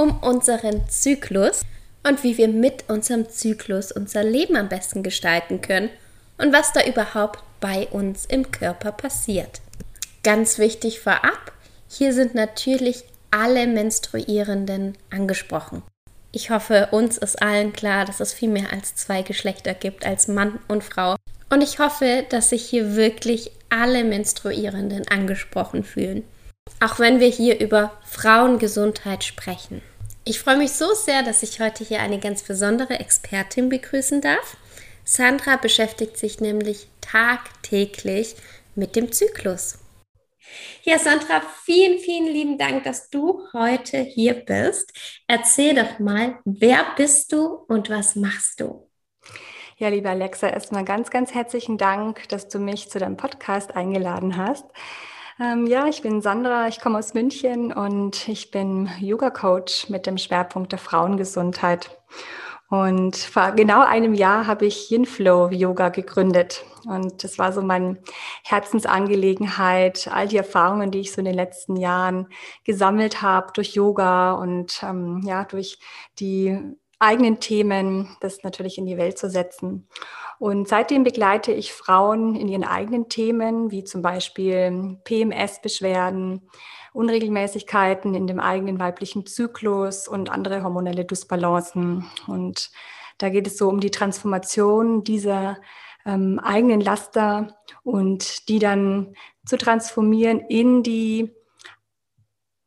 um 0.00 0.18
unseren 0.22 0.88
Zyklus 0.88 1.60
und 2.08 2.24
wie 2.24 2.38
wir 2.38 2.48
mit 2.48 2.88
unserem 2.88 3.28
Zyklus 3.28 3.92
unser 3.92 4.24
Leben 4.24 4.56
am 4.56 4.70
besten 4.70 5.02
gestalten 5.02 5.60
können 5.60 5.90
und 6.38 6.54
was 6.54 6.72
da 6.72 6.82
überhaupt 6.84 7.40
bei 7.60 7.86
uns 7.88 8.24
im 8.24 8.50
Körper 8.50 8.92
passiert. 8.92 9.60
Ganz 10.22 10.58
wichtig 10.58 11.00
vorab, 11.00 11.52
hier 11.86 12.14
sind 12.14 12.34
natürlich 12.34 13.04
alle 13.30 13.66
Menstruierenden 13.66 14.96
angesprochen. 15.10 15.82
Ich 16.32 16.50
hoffe, 16.50 16.88
uns 16.92 17.18
ist 17.18 17.42
allen 17.42 17.72
klar, 17.72 18.06
dass 18.06 18.20
es 18.20 18.32
viel 18.32 18.48
mehr 18.48 18.72
als 18.72 18.94
zwei 18.94 19.22
Geschlechter 19.22 19.74
gibt, 19.74 20.06
als 20.06 20.28
Mann 20.28 20.60
und 20.68 20.82
Frau. 20.82 21.16
Und 21.50 21.62
ich 21.62 21.78
hoffe, 21.78 22.24
dass 22.30 22.50
sich 22.50 22.64
hier 22.64 22.96
wirklich 22.96 23.50
alle 23.68 24.04
Menstruierenden 24.04 25.08
angesprochen 25.08 25.84
fühlen. 25.84 26.24
Auch 26.78 26.98
wenn 26.98 27.20
wir 27.20 27.28
hier 27.28 27.58
über 27.60 27.98
Frauengesundheit 28.04 29.24
sprechen. 29.24 29.82
Ich 30.24 30.38
freue 30.38 30.58
mich 30.58 30.72
so 30.72 30.94
sehr, 30.94 31.22
dass 31.22 31.42
ich 31.42 31.60
heute 31.60 31.82
hier 31.82 32.00
eine 32.00 32.20
ganz 32.20 32.42
besondere 32.42 33.00
Expertin 33.00 33.68
begrüßen 33.68 34.20
darf. 34.20 34.56
Sandra 35.04 35.56
beschäftigt 35.56 36.16
sich 36.16 36.40
nämlich 36.40 36.86
tagtäglich 37.00 38.36
mit 38.74 38.96
dem 38.96 39.10
Zyklus. 39.12 39.78
Ja, 40.82 40.98
Sandra, 40.98 41.42
vielen, 41.64 41.98
vielen 41.98 42.26
lieben 42.26 42.58
Dank, 42.58 42.84
dass 42.84 43.10
du 43.10 43.46
heute 43.52 43.98
hier 43.98 44.34
bist. 44.34 44.92
Erzähl 45.26 45.74
doch 45.74 45.98
mal, 45.98 46.38
wer 46.44 46.86
bist 46.96 47.32
du 47.32 47.46
und 47.68 47.90
was 47.90 48.16
machst 48.16 48.60
du? 48.60 48.88
Ja, 49.78 49.88
liebe 49.88 50.10
Alexa, 50.10 50.48
erstmal 50.48 50.84
ganz, 50.84 51.10
ganz 51.10 51.32
herzlichen 51.32 51.78
Dank, 51.78 52.28
dass 52.28 52.48
du 52.48 52.58
mich 52.58 52.90
zu 52.90 52.98
deinem 52.98 53.16
Podcast 53.16 53.74
eingeladen 53.74 54.36
hast. 54.36 54.64
Ähm, 55.40 55.66
ja, 55.66 55.86
ich 55.86 56.02
bin 56.02 56.20
Sandra, 56.20 56.68
ich 56.68 56.80
komme 56.80 56.98
aus 56.98 57.14
München 57.14 57.72
und 57.72 58.28
ich 58.28 58.50
bin 58.50 58.90
Yoga-Coach 59.00 59.88
mit 59.88 60.06
dem 60.06 60.18
Schwerpunkt 60.18 60.72
der 60.72 60.78
Frauengesundheit. 60.78 61.98
Und 62.68 63.16
vor 63.16 63.52
genau 63.52 63.80
einem 63.82 64.12
Jahr 64.12 64.46
habe 64.46 64.66
ich 64.66 64.90
Yinflow 64.90 65.48
Yoga 65.48 65.88
gegründet. 65.88 66.64
Und 66.86 67.24
das 67.24 67.38
war 67.38 67.52
so 67.54 67.62
meine 67.62 68.02
Herzensangelegenheit, 68.44 70.08
all 70.12 70.28
die 70.28 70.36
Erfahrungen, 70.36 70.90
die 70.90 71.00
ich 71.00 71.12
so 71.12 71.20
in 71.20 71.24
den 71.24 71.34
letzten 71.34 71.76
Jahren 71.76 72.28
gesammelt 72.64 73.22
habe 73.22 73.52
durch 73.54 73.74
Yoga 73.74 74.32
und 74.32 74.82
ähm, 74.82 75.22
ja, 75.24 75.44
durch 75.44 75.78
die 76.18 76.56
eigenen 76.98 77.40
Themen, 77.40 78.14
das 78.20 78.42
natürlich 78.44 78.76
in 78.76 78.84
die 78.84 78.98
Welt 78.98 79.18
zu 79.18 79.30
setzen. 79.30 79.88
Und 80.40 80.68
seitdem 80.68 81.04
begleite 81.04 81.52
ich 81.52 81.74
Frauen 81.74 82.34
in 82.34 82.48
ihren 82.48 82.64
eigenen 82.64 83.10
Themen, 83.10 83.70
wie 83.70 83.84
zum 83.84 84.00
Beispiel 84.00 84.96
PMS-Beschwerden, 85.04 86.48
Unregelmäßigkeiten 86.94 88.14
in 88.14 88.26
dem 88.26 88.40
eigenen 88.40 88.80
weiblichen 88.80 89.26
Zyklus 89.26 90.08
und 90.08 90.30
andere 90.30 90.62
hormonelle 90.62 91.04
Dysbalancen. 91.04 92.06
Und 92.26 92.70
da 93.18 93.28
geht 93.28 93.46
es 93.48 93.58
so 93.58 93.68
um 93.68 93.80
die 93.80 93.90
Transformation 93.90 95.04
dieser 95.04 95.58
ähm, 96.06 96.38
eigenen 96.38 96.80
Laster 96.80 97.58
und 97.82 98.48
die 98.48 98.60
dann 98.60 99.12
zu 99.44 99.58
transformieren 99.58 100.40
in 100.40 100.82
die 100.82 101.34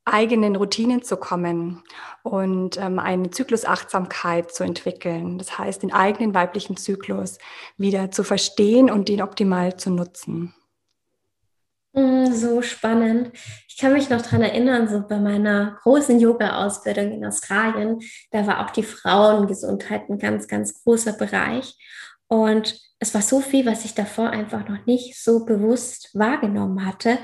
eigenen 0.05 0.55
Routinen 0.55 1.01
zu 1.03 1.17
kommen 1.17 1.83
und 2.23 2.77
ähm, 2.77 2.99
eine 2.99 3.31
Zyklusachtsamkeit 3.31 4.53
zu 4.53 4.63
entwickeln. 4.63 5.37
Das 5.37 5.57
heißt, 5.57 5.83
den 5.83 5.93
eigenen 5.93 6.33
weiblichen 6.33 6.77
Zyklus 6.77 7.37
wieder 7.77 8.11
zu 8.11 8.23
verstehen 8.23 8.91
und 8.91 9.07
den 9.07 9.21
optimal 9.21 9.77
zu 9.77 9.91
nutzen. 9.91 10.53
Mm, 11.93 12.31
so 12.33 12.61
spannend. 12.61 13.31
Ich 13.67 13.77
kann 13.77 13.93
mich 13.93 14.09
noch 14.09 14.21
daran 14.21 14.41
erinnern, 14.41 14.87
so 14.87 15.07
bei 15.07 15.19
meiner 15.19 15.77
großen 15.83 16.19
Yoga-Ausbildung 16.19 17.11
in 17.11 17.25
Australien, 17.25 17.99
da 18.31 18.45
war 18.45 18.65
auch 18.65 18.71
die 18.71 18.83
Frauengesundheit 18.83 20.09
ein 20.09 20.17
ganz, 20.17 20.47
ganz 20.47 20.83
großer 20.83 21.13
Bereich. 21.13 21.77
Und 22.27 22.79
es 22.99 23.13
war 23.13 23.21
so 23.21 23.41
viel, 23.41 23.65
was 23.65 23.85
ich 23.85 23.93
davor 23.93 24.31
einfach 24.31 24.67
noch 24.67 24.85
nicht 24.85 25.21
so 25.21 25.45
bewusst 25.45 26.09
wahrgenommen 26.13 26.85
hatte. 26.85 27.19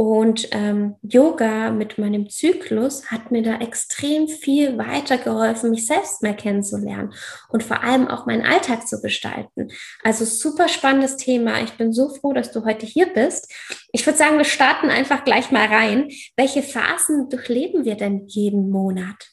Und 0.00 0.48
ähm, 0.52 0.96
Yoga 1.02 1.70
mit 1.70 1.98
meinem 1.98 2.30
Zyklus 2.30 3.10
hat 3.10 3.30
mir 3.30 3.42
da 3.42 3.58
extrem 3.58 4.28
viel 4.28 4.78
weitergeholfen, 4.78 5.68
mich 5.68 5.86
selbst 5.86 6.22
mehr 6.22 6.32
kennenzulernen 6.32 7.12
und 7.50 7.62
vor 7.62 7.82
allem 7.82 8.08
auch 8.08 8.24
meinen 8.24 8.46
Alltag 8.46 8.88
zu 8.88 9.02
gestalten. 9.02 9.68
Also 10.02 10.24
super 10.24 10.68
spannendes 10.68 11.18
Thema. 11.18 11.60
Ich 11.60 11.72
bin 11.72 11.92
so 11.92 12.08
froh, 12.08 12.32
dass 12.32 12.50
du 12.50 12.64
heute 12.64 12.86
hier 12.86 13.12
bist. 13.12 13.52
Ich 13.92 14.06
würde 14.06 14.16
sagen, 14.16 14.38
wir 14.38 14.46
starten 14.46 14.88
einfach 14.88 15.22
gleich 15.22 15.50
mal 15.50 15.66
rein. 15.66 16.08
Welche 16.34 16.62
Phasen 16.62 17.28
durchleben 17.28 17.84
wir 17.84 17.96
denn 17.96 18.26
jeden 18.26 18.70
Monat? 18.70 19.28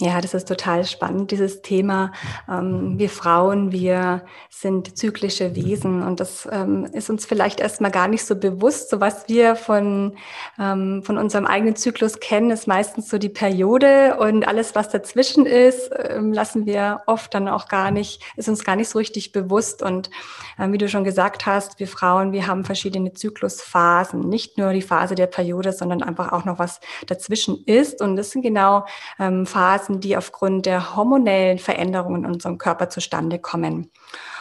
Ja, 0.00 0.20
das 0.20 0.32
ist 0.32 0.46
total 0.46 0.84
spannend, 0.84 1.32
dieses 1.32 1.60
Thema. 1.60 2.12
Ähm, 2.48 3.00
wir 3.00 3.10
Frauen, 3.10 3.72
wir 3.72 4.22
sind 4.48 4.96
zyklische 4.96 5.56
Wesen 5.56 6.04
und 6.04 6.20
das 6.20 6.48
ähm, 6.52 6.84
ist 6.92 7.10
uns 7.10 7.26
vielleicht 7.26 7.58
erstmal 7.58 7.90
gar 7.90 8.06
nicht 8.06 8.24
so 8.24 8.36
bewusst. 8.36 8.90
So 8.90 9.00
was 9.00 9.28
wir 9.28 9.56
von, 9.56 10.16
ähm, 10.56 11.02
von 11.02 11.18
unserem 11.18 11.46
eigenen 11.46 11.74
Zyklus 11.74 12.20
kennen, 12.20 12.52
ist 12.52 12.68
meistens 12.68 13.08
so 13.08 13.18
die 13.18 13.28
Periode 13.28 14.18
und 14.20 14.46
alles, 14.46 14.76
was 14.76 14.88
dazwischen 14.88 15.46
ist, 15.46 15.90
lassen 16.20 16.64
wir 16.64 17.02
oft 17.06 17.34
dann 17.34 17.48
auch 17.48 17.66
gar 17.66 17.90
nicht, 17.90 18.22
ist 18.36 18.48
uns 18.48 18.64
gar 18.64 18.76
nicht 18.76 18.88
so 18.88 18.98
richtig 18.98 19.32
bewusst. 19.32 19.82
Und 19.82 20.10
wie 20.58 20.78
du 20.78 20.88
schon 20.88 21.04
gesagt 21.04 21.46
hast, 21.46 21.78
wir 21.78 21.88
Frauen, 21.88 22.32
wir 22.32 22.46
haben 22.46 22.64
verschiedene 22.64 23.12
Zyklusphasen, 23.12 24.20
nicht 24.20 24.58
nur 24.58 24.72
die 24.72 24.82
Phase 24.82 25.14
der 25.14 25.26
Periode, 25.26 25.72
sondern 25.72 26.02
einfach 26.02 26.32
auch 26.32 26.44
noch 26.44 26.58
was 26.58 26.80
dazwischen 27.06 27.64
ist. 27.64 28.00
Und 28.00 28.16
das 28.16 28.30
sind 28.30 28.42
genau 28.42 28.86
Phasen, 29.16 29.87
Phasen, 29.88 30.00
die 30.00 30.16
aufgrund 30.16 30.66
der 30.66 30.96
hormonellen 30.96 31.58
Veränderungen 31.58 32.24
in 32.24 32.30
unserem 32.30 32.58
Körper 32.58 32.88
zustande 32.88 33.38
kommen. 33.38 33.90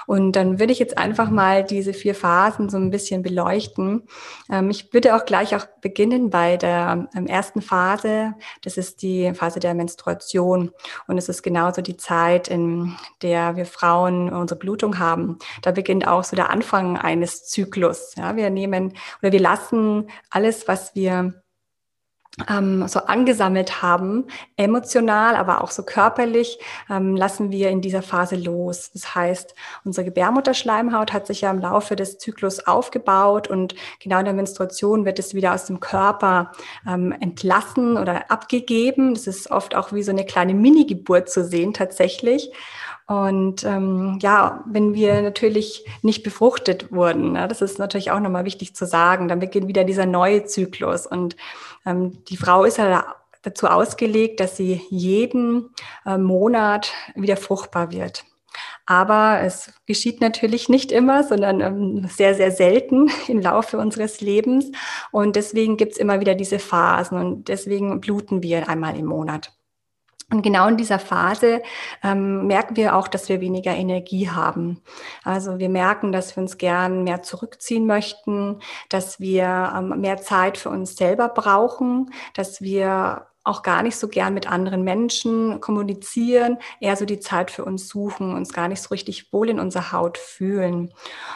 Und 0.05 0.33
dann 0.37 0.57
würde 0.57 0.71
ich 0.71 0.79
jetzt 0.79 0.97
einfach 0.97 1.29
mal 1.29 1.65
diese 1.65 1.93
vier 1.93 2.15
Phasen 2.15 2.69
so 2.69 2.77
ein 2.77 2.91
bisschen 2.91 3.23
beleuchten. 3.23 4.03
Ähm, 4.49 4.69
ich 4.69 4.93
würde 4.93 5.15
auch 5.15 5.25
gleich 5.25 5.53
auch 5.53 5.65
beginnen 5.81 6.29
bei 6.29 6.55
der 6.55 7.09
ähm, 7.13 7.27
ersten 7.27 7.61
Phase. 7.61 8.33
Das 8.61 8.77
ist 8.77 9.01
die 9.01 9.33
Phase 9.33 9.59
der 9.59 9.73
Menstruation. 9.73 10.71
Und 11.07 11.17
es 11.17 11.27
ist 11.27 11.43
genauso 11.43 11.81
die 11.81 11.97
Zeit, 11.97 12.47
in 12.47 12.95
der 13.21 13.57
wir 13.57 13.65
Frauen 13.65 14.31
unsere 14.31 14.57
Blutung 14.57 14.97
haben. 14.97 15.39
Da 15.61 15.71
beginnt 15.71 16.07
auch 16.07 16.23
so 16.23 16.37
der 16.37 16.51
Anfang 16.51 16.97
eines 16.97 17.45
Zyklus. 17.45 18.13
Ja, 18.15 18.37
wir 18.37 18.49
nehmen 18.49 18.93
oder 19.21 19.33
wir 19.33 19.41
lassen 19.41 20.09
alles, 20.29 20.69
was 20.69 20.95
wir 20.95 21.33
ähm, 22.49 22.87
so 22.87 22.99
angesammelt 22.99 23.81
haben, 23.81 24.25
emotional, 24.57 25.35
aber 25.35 25.63
auch 25.63 25.71
so 25.71 25.83
körperlich, 25.83 26.59
ähm, 26.89 27.15
lassen 27.15 27.51
wir 27.51 27.69
in 27.69 27.81
dieser 27.81 28.01
Phase 28.01 28.35
los. 28.35 28.91
Das 28.93 29.15
heißt, 29.15 29.55
unsere 29.83 30.05
Gebärmutterschleimhaut 30.05 31.13
hat 31.13 31.27
sich 31.27 31.41
ja 31.41 31.51
im 31.51 31.59
Laufe 31.59 31.95
des 31.95 32.17
Zyklus 32.19 32.67
aufgebaut 32.67 33.47
und 33.47 33.75
genau 34.01 34.19
in 34.19 34.25
der 34.25 34.33
Menstruation 34.33 35.05
wird 35.05 35.19
es 35.19 35.33
wieder 35.33 35.53
aus 35.53 35.65
dem 35.65 35.79
Körper 35.79 36.51
ähm, 36.87 37.11
entlassen 37.11 37.97
oder 37.97 38.29
abgegeben. 38.29 39.13
Das 39.15 39.27
ist 39.27 39.49
oft 39.49 39.75
auch 39.75 39.91
wie 39.91 40.03
so 40.03 40.11
eine 40.11 40.25
kleine 40.25 40.53
Mini-Geburt 40.53 41.29
zu 41.29 41.43
sehen 41.43 41.73
tatsächlich. 41.73 42.51
Und 43.07 43.63
ähm, 43.63 44.19
ja, 44.21 44.65
wenn 44.67 44.93
wir 44.93 45.21
natürlich 45.21 45.85
nicht 46.01 46.23
befruchtet 46.23 46.91
wurden, 46.91 47.31
ne, 47.31 47.47
das 47.47 47.61
ist 47.61 47.79
natürlich 47.79 48.11
auch 48.11 48.19
nochmal 48.19 48.43
wichtig 48.43 48.75
zu 48.75 48.85
sagen, 48.85 49.29
dann 49.29 49.39
beginnt 49.39 49.69
wieder 49.69 49.85
dieser 49.85 50.05
neue 50.05 50.43
Zyklus. 50.43 51.07
Und 51.07 51.37
die 52.29 52.37
Frau 52.37 52.63
ist 52.63 52.77
ja 52.77 53.15
dazu 53.43 53.67
ausgelegt, 53.67 54.39
dass 54.39 54.57
sie 54.57 54.81
jeden 54.89 55.69
äh, 56.05 56.17
Monat 56.17 56.91
wieder 57.15 57.37
fruchtbar 57.37 57.91
wird. 57.91 58.25
Aber 58.85 59.41
es 59.41 59.73
geschieht 59.85 60.21
natürlich 60.21 60.69
nicht 60.69 60.91
immer, 60.91 61.23
sondern 61.23 61.61
ähm, 61.61 62.07
sehr, 62.09 62.35
sehr 62.35 62.51
selten 62.51 63.09
im 63.27 63.41
Laufe 63.41 63.77
unseres 63.77 64.21
Lebens. 64.21 64.71
Und 65.11 65.35
deswegen 65.35 65.77
gibt's 65.77 65.97
immer 65.97 66.19
wieder 66.19 66.35
diese 66.35 66.59
Phasen 66.59 67.17
und 67.17 67.47
deswegen 67.49 67.99
bluten 67.99 68.43
wir 68.43 68.69
einmal 68.69 68.97
im 68.97 69.05
Monat. 69.05 69.56
Und 70.29 70.41
genau 70.41 70.67
in 70.67 70.75
dieser 70.75 70.99
Phase 70.99 71.61
ähm, 72.03 72.47
merken 72.47 72.75
wir 72.75 72.97
auch, 72.97 73.07
dass 73.07 73.29
wir 73.29 73.39
weniger 73.39 73.73
Energie 73.73 74.29
haben. 74.29 74.81
Also 75.23 75.57
wir 75.57 75.69
merken, 75.69 76.11
dass 76.11 76.35
wir 76.35 76.41
uns 76.41 76.57
gern 76.57 77.05
mehr 77.05 77.23
zurückziehen 77.23 77.85
möchten, 77.85 78.59
dass 78.89 79.21
wir 79.21 79.73
ähm, 79.75 80.01
mehr 80.01 80.17
Zeit 80.17 80.57
für 80.57 80.69
uns 80.69 80.97
selber 80.97 81.29
brauchen, 81.29 82.11
dass 82.33 82.61
wir 82.61 83.27
auch 83.47 83.63
gar 83.63 83.83
nicht 83.83 83.95
so 83.95 84.07
gern 84.07 84.33
mit 84.33 84.49
anderen 84.51 84.83
Menschen 84.83 85.61
kommunizieren, 85.61 86.57
eher 86.79 86.95
so 86.95 87.05
die 87.05 87.19
Zeit 87.19 87.49
für 87.49 87.63
uns 87.63 87.87
suchen, 87.87 88.35
uns 88.35 88.53
gar 88.53 88.67
nicht 88.67 88.81
so 88.81 88.89
richtig 88.89 89.31
wohl 89.31 89.49
in 89.49 89.59
unserer 89.59 89.91
Haut 89.91 90.17
fühlen. 90.17 90.93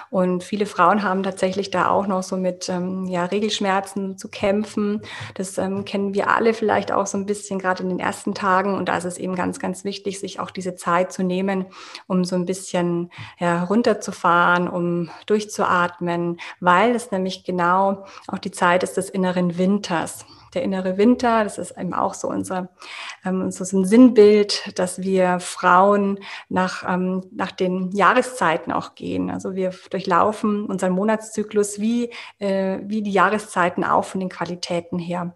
Und 0.09 0.43
viele 0.43 0.65
Frauen 0.65 1.03
haben 1.03 1.23
tatsächlich 1.23 1.71
da 1.71 1.89
auch 1.89 2.07
noch 2.07 2.23
so 2.23 2.37
mit 2.37 2.69
ähm, 2.69 3.05
ja, 3.05 3.25
Regelschmerzen 3.25 4.17
zu 4.17 4.29
kämpfen. 4.29 5.01
Das 5.35 5.57
ähm, 5.57 5.85
kennen 5.85 6.13
wir 6.13 6.29
alle 6.29 6.53
vielleicht 6.53 6.91
auch 6.91 7.07
so 7.07 7.17
ein 7.17 7.25
bisschen 7.25 7.59
gerade 7.59 7.83
in 7.83 7.89
den 7.89 7.99
ersten 7.99 8.33
Tagen. 8.33 8.75
Und 8.75 8.89
da 8.89 8.97
ist 8.97 9.05
es 9.05 9.17
eben 9.17 9.35
ganz, 9.35 9.59
ganz 9.59 9.83
wichtig, 9.83 10.19
sich 10.19 10.39
auch 10.39 10.51
diese 10.51 10.75
Zeit 10.75 11.13
zu 11.13 11.23
nehmen, 11.23 11.65
um 12.07 12.25
so 12.25 12.35
ein 12.35 12.45
bisschen 12.45 13.09
ja, 13.39 13.63
runterzufahren, 13.63 14.67
um 14.67 15.09
durchzuatmen, 15.25 16.39
weil 16.59 16.95
es 16.95 17.11
nämlich 17.11 17.43
genau 17.43 18.05
auch 18.27 18.39
die 18.39 18.51
Zeit 18.51 18.83
ist 18.83 18.97
des 18.97 19.09
inneren 19.09 19.57
Winters 19.57 20.25
der 20.53 20.63
innere 20.63 20.97
Winter. 20.97 21.43
Das 21.43 21.57
ist 21.57 21.77
eben 21.77 21.93
auch 21.93 22.13
so 22.13 22.27
unser 22.27 22.69
ähm, 23.25 23.51
so 23.51 23.63
ein 23.77 23.85
Sinnbild, 23.85 24.77
dass 24.79 25.01
wir 25.01 25.39
Frauen 25.39 26.19
nach, 26.49 26.83
ähm, 26.87 27.23
nach 27.31 27.51
den 27.51 27.91
Jahreszeiten 27.91 28.71
auch 28.71 28.95
gehen. 28.95 29.29
Also 29.29 29.55
wir 29.55 29.71
durchlaufen 29.89 30.65
unseren 30.65 30.93
Monatszyklus 30.93 31.79
wie, 31.79 32.11
äh, 32.39 32.79
wie 32.83 33.01
die 33.01 33.11
Jahreszeiten 33.11 33.83
auch 33.83 34.05
von 34.05 34.19
den 34.19 34.29
Qualitäten 34.29 34.99
her. 34.99 35.35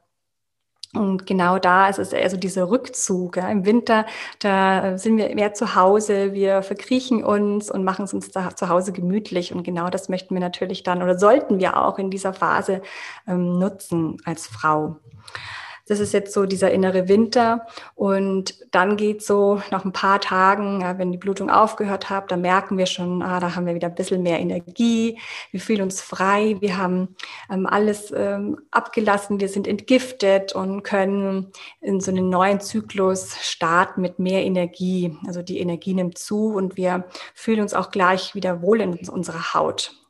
Und 0.95 1.25
genau 1.25 1.59
da 1.59 1.89
ist 1.89 1.99
es 1.99 2.13
eher 2.13 2.29
so 2.29 2.37
dieser 2.37 2.69
Rückzug. 2.69 3.37
Ja. 3.37 3.49
Im 3.49 3.65
Winter, 3.65 4.05
da 4.39 4.97
sind 4.97 5.17
wir 5.17 5.33
mehr 5.35 5.53
zu 5.53 5.75
Hause, 5.75 6.33
wir 6.33 6.63
verkriechen 6.63 7.23
uns 7.23 7.69
und 7.69 7.83
machen 7.83 8.05
es 8.05 8.13
uns 8.13 8.31
da 8.31 8.55
zu 8.55 8.69
Hause 8.69 8.93
gemütlich. 8.93 9.53
Und 9.53 9.63
genau 9.63 9.89
das 9.89 10.09
möchten 10.09 10.33
wir 10.33 10.41
natürlich 10.41 10.83
dann 10.83 11.03
oder 11.03 11.19
sollten 11.19 11.59
wir 11.59 11.77
auch 11.77 11.99
in 11.99 12.09
dieser 12.09 12.33
Phase 12.33 12.81
ähm, 13.27 13.59
nutzen 13.59 14.17
als 14.25 14.47
Frau. 14.47 14.97
Das 15.87 15.99
ist 15.99 16.13
jetzt 16.13 16.33
so 16.33 16.45
dieser 16.45 16.71
innere 16.71 17.07
Winter. 17.07 17.67
Und 17.93 18.55
dann 18.71 18.97
geht 18.97 19.23
so 19.23 19.61
nach 19.69 19.85
ein 19.85 19.91
paar 19.91 20.19
Tagen, 20.19 20.81
ja, 20.81 20.97
wenn 20.97 21.11
die 21.11 21.17
Blutung 21.17 21.49
aufgehört 21.49 22.09
hat, 22.09 22.31
dann 22.31 22.41
merken 22.41 22.77
wir 22.77 22.87
schon, 22.87 23.21
ah, 23.21 23.39
da 23.39 23.55
haben 23.55 23.67
wir 23.67 23.75
wieder 23.75 23.87
ein 23.87 23.95
bisschen 23.95 24.23
mehr 24.23 24.39
Energie. 24.39 25.19
Wir 25.51 25.59
fühlen 25.59 25.83
uns 25.83 26.01
frei. 26.01 26.57
Wir 26.59 26.77
haben 26.77 27.15
ähm, 27.51 27.67
alles 27.67 28.11
ähm, 28.15 28.57
abgelassen. 28.71 29.39
Wir 29.39 29.49
sind 29.49 29.67
entgiftet 29.67 30.53
und 30.53 30.81
können 30.83 31.51
in 31.81 32.01
so 32.01 32.09
einen 32.09 32.29
neuen 32.29 32.59
Zyklus 32.59 33.37
starten 33.41 34.01
mit 34.01 34.17
mehr 34.17 34.43
Energie. 34.43 35.15
Also 35.27 35.43
die 35.43 35.59
Energie 35.59 35.93
nimmt 35.93 36.17
zu 36.17 36.47
und 36.47 36.77
wir 36.77 37.05
fühlen 37.35 37.61
uns 37.61 37.75
auch 37.75 37.91
gleich 37.91 38.33
wieder 38.33 38.63
wohl 38.63 38.81
in 38.81 38.97
unserer 39.07 39.53
Haut. 39.53 40.04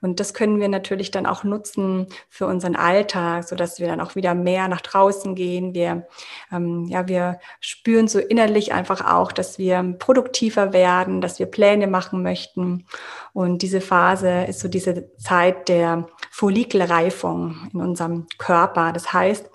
Und 0.00 0.20
das 0.20 0.34
können 0.34 0.60
wir 0.60 0.68
natürlich 0.68 1.10
dann 1.10 1.26
auch 1.26 1.44
nutzen 1.44 2.06
für 2.28 2.46
unseren 2.46 2.76
Alltag, 2.76 3.44
so 3.44 3.56
dass 3.56 3.80
wir 3.80 3.88
dann 3.88 4.00
auch 4.00 4.14
wieder 4.14 4.34
mehr 4.34 4.68
nach 4.68 4.80
draußen 4.80 5.34
gehen. 5.34 5.74
Wir, 5.74 6.06
ähm, 6.52 6.86
ja, 6.86 7.08
wir 7.08 7.38
spüren 7.60 8.08
so 8.08 8.18
innerlich 8.18 8.72
einfach 8.72 9.04
auch, 9.04 9.32
dass 9.32 9.58
wir 9.58 9.82
produktiver 9.98 10.72
werden, 10.72 11.20
dass 11.20 11.38
wir 11.38 11.46
Pläne 11.46 11.86
machen 11.86 12.22
möchten. 12.22 12.86
Und 13.32 13.62
diese 13.62 13.80
Phase 13.80 14.44
ist 14.44 14.60
so 14.60 14.68
diese 14.68 15.14
Zeit 15.16 15.68
der 15.68 16.06
Follikelreifung 16.30 17.68
in 17.72 17.80
unserem 17.80 18.26
Körper. 18.38 18.92
Das 18.92 19.12
heißt, 19.12 19.49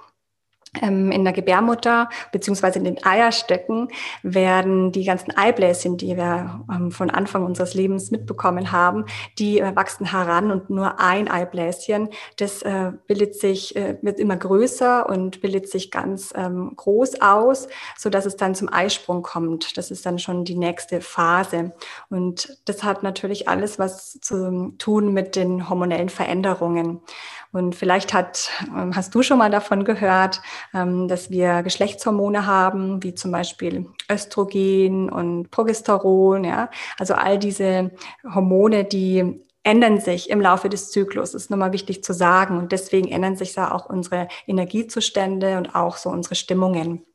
in 0.81 1.23
der 1.23 1.33
Gebärmutter 1.33 2.09
beziehungsweise 2.31 2.79
in 2.79 2.85
den 2.85 3.03
Eierstöcken 3.03 3.89
werden 4.23 4.91
die 4.91 5.05
ganzen 5.05 5.35
Eibläschen, 5.35 5.97
die 5.97 6.17
wir 6.17 6.65
ähm, 6.71 6.91
von 6.91 7.09
Anfang 7.09 7.45
unseres 7.45 7.73
Lebens 7.73 8.11
mitbekommen 8.11 8.71
haben, 8.71 9.05
die 9.37 9.59
äh, 9.59 9.75
wachsen 9.75 10.11
heran 10.11 10.51
und 10.51 10.69
nur 10.69 10.99
ein 10.99 11.29
Eibläschen, 11.29 12.09
das 12.37 12.61
äh, 12.61 12.91
bildet 13.07 13.35
sich, 13.35 13.75
äh, 13.75 13.97
wird 14.01 14.19
immer 14.19 14.37
größer 14.37 15.07
und 15.09 15.41
bildet 15.41 15.69
sich 15.69 15.91
ganz 15.91 16.33
ähm, 16.35 16.73
groß 16.75 17.21
aus, 17.21 17.67
so 17.97 18.09
dass 18.09 18.25
es 18.25 18.35
dann 18.35 18.55
zum 18.55 18.71
Eisprung 18.71 19.21
kommt. 19.21 19.77
Das 19.77 19.91
ist 19.91 20.05
dann 20.05 20.19
schon 20.19 20.45
die 20.45 20.55
nächste 20.55 21.01
Phase. 21.01 21.73
Und 22.09 22.57
das 22.65 22.83
hat 22.83 23.03
natürlich 23.03 23.47
alles 23.47 23.79
was 23.79 24.19
zu 24.19 24.73
tun 24.77 25.13
mit 25.13 25.35
den 25.35 25.69
hormonellen 25.69 26.09
Veränderungen. 26.09 27.01
Und 27.55 27.73
vielleicht 27.73 28.13
hat, 28.13 28.49
ähm, 28.67 28.93
hast 28.95 29.15
du 29.15 29.23
schon 29.23 29.37
mal 29.37 29.49
davon 29.49 29.85
gehört, 29.85 30.41
ähm, 30.73 31.07
dass 31.07 31.29
wir 31.29 31.63
Geschlechtshormone 31.63 32.45
haben, 32.45 33.01
wie 33.01 33.15
zum 33.15 33.31
Beispiel 33.31 33.87
Östrogen 34.11 35.09
und 35.09 35.51
Progesteron, 35.51 36.43
ja. 36.43 36.69
Also 36.99 37.13
all 37.13 37.39
diese 37.39 37.91
Hormone, 38.25 38.83
die 38.83 39.41
ändern 39.63 40.01
sich 40.01 40.29
im 40.29 40.41
Laufe 40.41 40.67
des 40.67 40.91
Zyklus. 40.91 41.33
Ist 41.33 41.49
nochmal 41.49 41.71
wichtig 41.71 42.03
zu 42.03 42.13
sagen. 42.13 42.57
Und 42.57 42.73
deswegen 42.73 43.07
ändern 43.07 43.37
sich 43.37 43.53
da 43.53 43.71
auch 43.71 43.85
unsere 43.85 44.27
Energiezustände 44.47 45.57
und 45.57 45.75
auch 45.75 45.95
so 45.95 46.09
unsere 46.09 46.35
Stimmungen. 46.35 47.05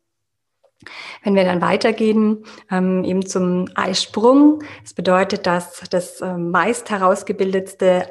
Wenn 1.22 1.34
wir 1.34 1.44
dann 1.44 1.60
weitergehen, 1.60 2.46
ähm, 2.70 3.04
eben 3.04 3.26
zum 3.26 3.66
Eisprung, 3.74 4.62
das 4.82 4.94
bedeutet, 4.94 5.46
dass 5.46 5.82
das 5.90 6.24
meist 6.38 6.88
herausgebildetste 6.88 8.10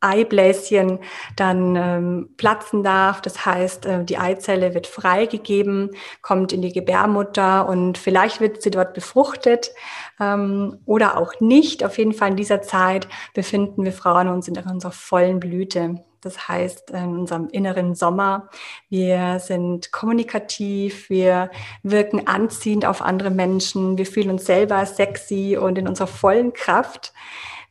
Eibläschen 0.00 0.98
dann 1.36 1.76
ähm, 1.76 2.34
platzen 2.36 2.82
darf. 2.82 3.20
Das 3.22 3.46
heißt, 3.46 3.86
äh, 3.86 4.04
die 4.04 4.18
Eizelle 4.18 4.74
wird 4.74 4.86
freigegeben, 4.86 5.90
kommt 6.22 6.52
in 6.52 6.62
die 6.62 6.72
Gebärmutter 6.72 7.68
und 7.68 7.98
vielleicht 7.98 8.40
wird 8.40 8.62
sie 8.62 8.70
dort 8.70 8.94
befruchtet 8.94 9.72
ähm, 10.20 10.78
oder 10.84 11.16
auch 11.16 11.40
nicht. 11.40 11.84
Auf 11.84 11.98
jeden 11.98 12.12
Fall 12.12 12.30
in 12.30 12.36
dieser 12.36 12.62
Zeit 12.62 13.08
befinden 13.34 13.84
wir 13.84 13.92
Frauen 13.92 14.28
uns 14.28 14.48
in 14.48 14.58
unserer 14.58 14.92
vollen 14.92 15.40
Blüte. 15.40 16.04
Das 16.26 16.48
heißt, 16.48 16.90
in 16.90 17.20
unserem 17.20 17.48
inneren 17.50 17.94
Sommer. 17.94 18.48
Wir 18.88 19.38
sind 19.38 19.92
kommunikativ, 19.92 21.08
wir 21.08 21.50
wirken 21.84 22.26
anziehend 22.26 22.84
auf 22.84 23.00
andere 23.00 23.30
Menschen, 23.30 23.96
wir 23.96 24.06
fühlen 24.06 24.30
uns 24.30 24.44
selber 24.44 24.84
sexy 24.86 25.56
und 25.56 25.78
in 25.78 25.86
unserer 25.86 26.08
vollen 26.08 26.52
Kraft. 26.52 27.12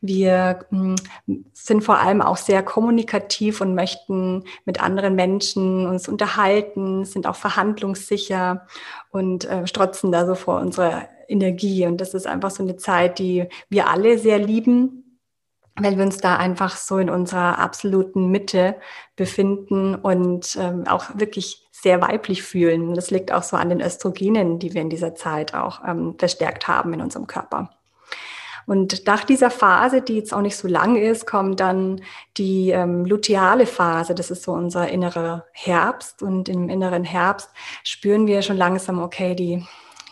Wir 0.06 0.66
hm, 0.70 0.96
sind 1.52 1.82
vor 1.82 1.98
allem 1.98 2.22
auch 2.22 2.36
sehr 2.36 2.62
kommunikativ 2.62 3.60
und 3.60 3.74
möchten 3.74 4.44
mit 4.64 4.82
anderen 4.82 5.14
Menschen 5.14 5.86
uns 5.86 6.08
unterhalten, 6.08 7.04
sind 7.04 7.26
auch 7.26 7.36
verhandlungssicher 7.36 8.66
und 9.10 9.44
äh, 9.44 9.66
strotzen 9.66 10.12
da 10.12 10.26
so 10.26 10.34
vor 10.34 10.60
unserer 10.60 11.08
Energie. 11.28 11.86
Und 11.86 12.00
das 12.00 12.14
ist 12.14 12.26
einfach 12.26 12.50
so 12.50 12.62
eine 12.62 12.76
Zeit, 12.76 13.18
die 13.18 13.46
wir 13.68 13.88
alle 13.88 14.18
sehr 14.18 14.38
lieben, 14.38 15.20
weil 15.78 15.96
wir 15.96 16.04
uns 16.04 16.18
da 16.18 16.36
einfach 16.36 16.76
so 16.76 16.98
in 16.98 17.10
unserer 17.10 17.58
absoluten 17.58 18.30
Mitte 18.30 18.76
befinden 19.14 19.94
und 19.94 20.56
ähm, 20.60 20.86
auch 20.86 21.04
wirklich 21.14 21.66
sehr 21.70 22.00
weiblich 22.00 22.42
fühlen. 22.42 22.94
Das 22.94 23.10
liegt 23.10 23.32
auch 23.32 23.42
so 23.42 23.56
an 23.56 23.68
den 23.68 23.82
Östrogenen, 23.82 24.58
die 24.58 24.72
wir 24.72 24.80
in 24.80 24.90
dieser 24.90 25.14
Zeit 25.14 25.54
auch 25.54 25.82
ähm, 25.86 26.14
verstärkt 26.18 26.66
haben 26.68 26.94
in 26.94 27.02
unserem 27.02 27.26
Körper. 27.26 27.75
Und 28.66 29.06
nach 29.06 29.22
dieser 29.24 29.50
Phase, 29.50 30.02
die 30.02 30.16
jetzt 30.16 30.34
auch 30.34 30.40
nicht 30.40 30.56
so 30.56 30.66
lang 30.66 30.96
ist, 30.96 31.26
kommt 31.26 31.60
dann 31.60 32.02
die 32.36 32.70
ähm, 32.70 33.04
luteale 33.04 33.64
Phase. 33.64 34.14
Das 34.14 34.30
ist 34.30 34.42
so 34.42 34.52
unser 34.52 34.88
innerer 34.88 35.46
Herbst. 35.52 36.22
Und 36.22 36.48
im 36.48 36.68
inneren 36.68 37.04
Herbst 37.04 37.50
spüren 37.84 38.26
wir 38.26 38.42
schon 38.42 38.56
langsam, 38.56 38.98
okay, 38.98 39.34
die 39.34 39.64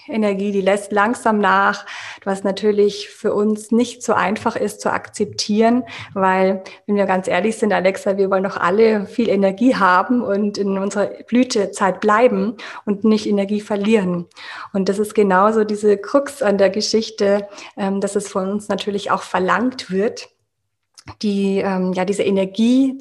Energie, 0.09 0.53
die 0.53 0.61
lässt 0.61 0.93
langsam 0.93 1.39
nach, 1.39 1.87
was 2.25 2.45
natürlich 2.45 3.09
für 3.09 3.33
uns 3.35 3.71
nicht 3.71 4.03
so 4.03 4.13
einfach 4.13 4.57
ist 4.57 4.81
zu 4.81 4.93
akzeptieren, 4.93 5.85
weil, 6.13 6.63
wenn 6.87 6.97
wir 6.97 7.07
ganz 7.07 7.29
ehrlich 7.29 7.57
sind, 7.57 7.73
Alexa, 7.73 8.17
wir 8.17 8.31
wollen 8.31 8.45
doch 8.45 8.57
alle 8.57 9.07
viel 9.07 9.29
Energie 9.29 9.77
haben 9.77 10.23
und 10.23 10.59
in 10.59 10.79
unserer 10.79 11.07
Blütezeit 11.27 12.01
bleiben 12.01 12.57
und 12.85 13.05
nicht 13.05 13.27
Energie 13.27 13.61
verlieren. 13.61 14.27
Und 14.73 14.89
das 14.89 14.99
ist 14.99 15.15
genauso 15.15 15.65
diese 15.65 15.97
Krux 15.97 16.43
an 16.43 16.59
der 16.59 16.71
Geschichte, 16.71 17.49
ähm, 17.77 18.01
dass 18.01 18.17
es 18.17 18.29
von 18.29 18.51
uns 18.51 18.69
natürlich 18.69 19.11
auch 19.11 19.23
verlangt 19.23 19.91
wird, 19.91 20.29
die 21.23 21.59
ähm, 21.59 21.93
ja 21.93 22.05
diese 22.05 22.23
Energie 22.23 22.99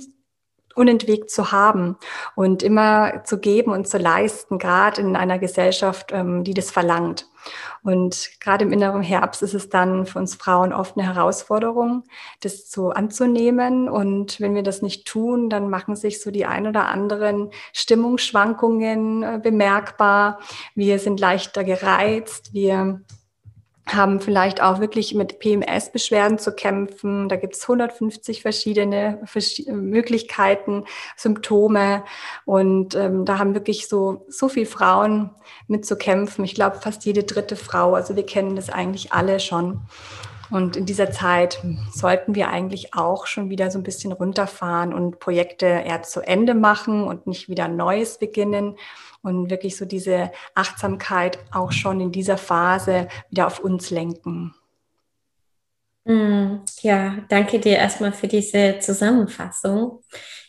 unentwegt 0.75 1.30
zu 1.30 1.51
haben 1.51 1.98
und 2.36 2.63
immer 2.63 3.24
zu 3.24 3.39
geben 3.39 3.72
und 3.72 3.88
zu 3.88 3.98
leisten, 3.98 4.58
gerade 4.58 5.01
in 5.01 5.15
einer 5.15 5.39
Gesellschaft, 5.39 6.12
ähm, 6.12 6.44
die 6.44 6.53
das 6.53 6.72
verlangt. 6.72 7.27
Und 7.84 8.30
gerade 8.39 8.63
im 8.63 8.72
inneren 8.72 9.01
Herbst 9.01 9.42
ist 9.42 9.53
es 9.53 9.70
dann 9.70 10.06
für 10.06 10.20
uns 10.20 10.36
Frauen 10.36 10.72
oft 10.72 10.98
eine 10.98 11.13
Herausforderung, 11.13 12.03
das 12.42 12.72
so 12.72 12.92
anzunehmen. 12.92 13.89
Und 13.89 14.39
wenn 14.39 14.56
wir 14.56 14.63
das 14.63 14.82
nicht 14.82 15.06
tun, 15.06 15.50
dann 15.50 15.70
machen 15.70 15.96
sich 15.96 16.22
so 16.22 16.32
die 16.32 16.46
ein 16.46 16.68
oder 16.68 16.88
anderen 16.88 17.51
Stimmungsschwankungen 17.74 19.24
äh, 19.24 19.39
bemerkbar. 19.42 20.39
Wir 20.75 21.00
sind 21.00 21.20
leichter 21.20 21.63
gereizt, 21.63 22.53
wir 22.53 23.01
haben 23.86 24.22
vielleicht 24.22 24.62
auch 24.62 24.80
wirklich 24.80 25.13
mit 25.13 25.40
PMS-Beschwerden 25.40 26.40
zu 26.40 26.54
kämpfen. 26.54 27.28
Da 27.28 27.36
gibt 27.36 27.56
es 27.56 27.63
150 27.63 28.42
verschiedene 28.42 29.20
Möglichkeiten, 29.68 30.86
Symptome. 31.18 32.04
Und 32.46 32.96
ähm, 32.96 33.25
da 33.25 33.40
haben 33.40 33.54
wirklich 33.54 33.88
so, 33.88 34.25
so 34.30 34.48
viele 34.48 34.66
Frauen 34.66 35.32
mit 35.68 35.86
zu 35.86 35.98
kämpfen. 35.98 36.46
Ich 36.46 36.56
glaube, 36.56 36.78
fast 36.78 37.06
jede 37.06 37.24
dritte 37.24 37.56
Frau. 37.56 37.96
Also 37.96 38.16
wir 38.16 38.25
kennen 38.25 38.56
das 38.56 38.70
eigentlich 38.70 39.12
alle 39.12 39.40
schon. 39.40 39.82
Und 40.50 40.75
in 40.75 40.86
dieser 40.86 41.12
Zeit 41.12 41.62
sollten 41.92 42.36
wir 42.36 42.50
eigentlich 42.50 42.94
auch 42.94 43.25
schon 43.28 43.50
wieder 43.50 43.72
so 43.72 43.80
ein 43.80 43.84
bisschen 43.84 44.12
runterfahren 44.12 44.94
und 44.94 45.20
Projekte 45.20 45.66
eher 45.66 46.04
zu 46.04 46.22
Ende 46.22 46.54
machen 46.54 47.04
und 47.06 47.28
nicht 47.28 47.50
wieder 47.50 47.68
Neues 47.68 48.20
beginnen 48.20 48.75
und 49.24 49.50
wirklich 49.50 49.75
so 49.75 49.86
diese 49.86 50.32
Achtsamkeit 50.53 51.39
auch 51.51 51.72
schon 51.72 52.00
in 52.00 52.12
dieser 52.12 52.38
Phase 52.38 53.08
wieder 53.30 53.48
auf 53.48 53.60
uns 53.60 53.89
lenken. 53.89 54.53
Mm, 56.06 56.58
ja, 56.82 57.18
danke 57.30 57.60
dir 57.60 57.77
erstmal 57.77 58.12
für 58.12 58.27
diese 58.27 58.80
Zusammenfassung. 58.80 60.03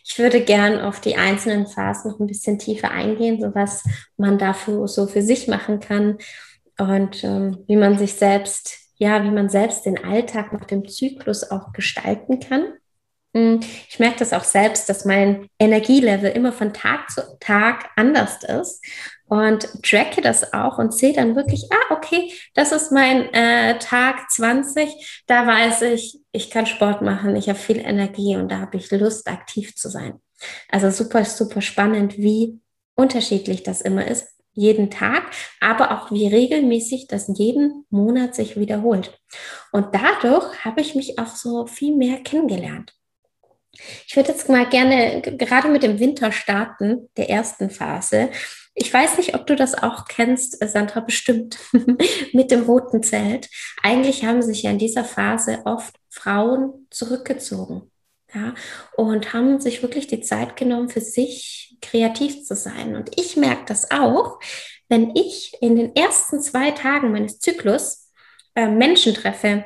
Ich 0.04 0.18
würde 0.18 0.40
gern 0.42 0.80
auf 0.80 1.00
die 1.00 1.16
einzelnen 1.16 1.66
Phasen 1.66 2.10
noch 2.10 2.20
ein 2.20 2.26
bisschen 2.26 2.58
tiefer 2.58 2.90
eingehen, 2.90 3.40
so 3.40 3.54
was 3.54 3.84
man 4.16 4.36
dafür 4.36 4.86
so 4.88 5.06
für 5.06 5.22
sich 5.22 5.46
machen 5.48 5.78
kann 5.80 6.18
und 6.78 7.22
ähm, 7.22 7.64
wie 7.68 7.76
man 7.76 7.96
sich 7.98 8.14
selbst, 8.14 8.76
ja, 8.96 9.22
wie 9.22 9.30
man 9.30 9.48
selbst 9.48 9.86
den 9.86 10.02
Alltag 10.04 10.52
nach 10.52 10.64
dem 10.64 10.88
Zyklus 10.88 11.50
auch 11.50 11.72
gestalten 11.72 12.40
kann. 12.40 12.74
Ich 13.36 13.98
merke 13.98 14.20
das 14.20 14.32
auch 14.32 14.44
selbst, 14.44 14.88
dass 14.88 15.04
mein 15.04 15.48
Energielevel 15.58 16.30
immer 16.30 16.52
von 16.52 16.72
Tag 16.72 17.10
zu 17.10 17.20
Tag 17.40 17.90
anders 17.96 18.44
ist 18.44 18.80
und 19.26 19.66
tracke 19.82 20.20
das 20.20 20.52
auch 20.52 20.78
und 20.78 20.94
sehe 20.94 21.12
dann 21.12 21.34
wirklich, 21.34 21.64
ah, 21.72 21.94
okay, 21.94 22.32
das 22.54 22.70
ist 22.70 22.92
mein 22.92 23.34
äh, 23.34 23.76
Tag 23.80 24.30
20, 24.30 25.24
da 25.26 25.48
weiß 25.48 25.82
ich, 25.82 26.20
ich 26.30 26.48
kann 26.50 26.66
Sport 26.66 27.02
machen, 27.02 27.34
ich 27.34 27.48
habe 27.48 27.58
viel 27.58 27.78
Energie 27.78 28.36
und 28.36 28.52
da 28.52 28.60
habe 28.60 28.76
ich 28.76 28.88
Lust, 28.92 29.26
aktiv 29.26 29.74
zu 29.74 29.88
sein. 29.88 30.20
Also 30.70 30.90
super, 30.90 31.24
super 31.24 31.60
spannend, 31.60 32.16
wie 32.16 32.60
unterschiedlich 32.94 33.64
das 33.64 33.80
immer 33.80 34.06
ist, 34.06 34.28
jeden 34.52 34.90
Tag, 34.90 35.24
aber 35.60 35.90
auch 35.90 36.12
wie 36.12 36.28
regelmäßig 36.28 37.08
das 37.08 37.28
jeden 37.34 37.84
Monat 37.90 38.36
sich 38.36 38.56
wiederholt. 38.56 39.18
Und 39.72 39.88
dadurch 39.92 40.64
habe 40.64 40.80
ich 40.80 40.94
mich 40.94 41.18
auch 41.18 41.34
so 41.34 41.66
viel 41.66 41.96
mehr 41.96 42.18
kennengelernt. 42.18 42.94
Ich 44.06 44.16
würde 44.16 44.32
jetzt 44.32 44.48
mal 44.48 44.68
gerne 44.68 45.20
gerade 45.22 45.68
mit 45.68 45.82
dem 45.82 45.98
Winter 45.98 46.32
starten, 46.32 47.08
der 47.16 47.30
ersten 47.30 47.70
Phase. 47.70 48.30
Ich 48.74 48.92
weiß 48.92 49.18
nicht, 49.18 49.34
ob 49.34 49.46
du 49.46 49.54
das 49.54 49.74
auch 49.74 50.06
kennst, 50.06 50.58
Sandra, 50.68 51.00
bestimmt 51.00 51.58
mit 52.32 52.50
dem 52.50 52.64
roten 52.64 53.02
Zelt. 53.02 53.48
Eigentlich 53.82 54.24
haben 54.24 54.42
sich 54.42 54.62
ja 54.62 54.70
in 54.70 54.78
dieser 54.78 55.04
Phase 55.04 55.62
oft 55.64 55.94
Frauen 56.08 56.86
zurückgezogen 56.90 57.90
ja, 58.34 58.54
und 58.96 59.32
haben 59.32 59.60
sich 59.60 59.82
wirklich 59.82 60.08
die 60.08 60.20
Zeit 60.20 60.56
genommen, 60.56 60.88
für 60.88 61.00
sich 61.00 61.76
kreativ 61.80 62.44
zu 62.44 62.56
sein. 62.56 62.96
Und 62.96 63.18
ich 63.18 63.36
merke 63.36 63.64
das 63.66 63.90
auch, 63.90 64.40
wenn 64.88 65.14
ich 65.14 65.52
in 65.60 65.76
den 65.76 65.94
ersten 65.94 66.40
zwei 66.40 66.72
Tagen 66.72 67.12
meines 67.12 67.38
Zyklus 67.38 68.10
äh, 68.54 68.68
Menschen 68.68 69.14
treffe, 69.14 69.64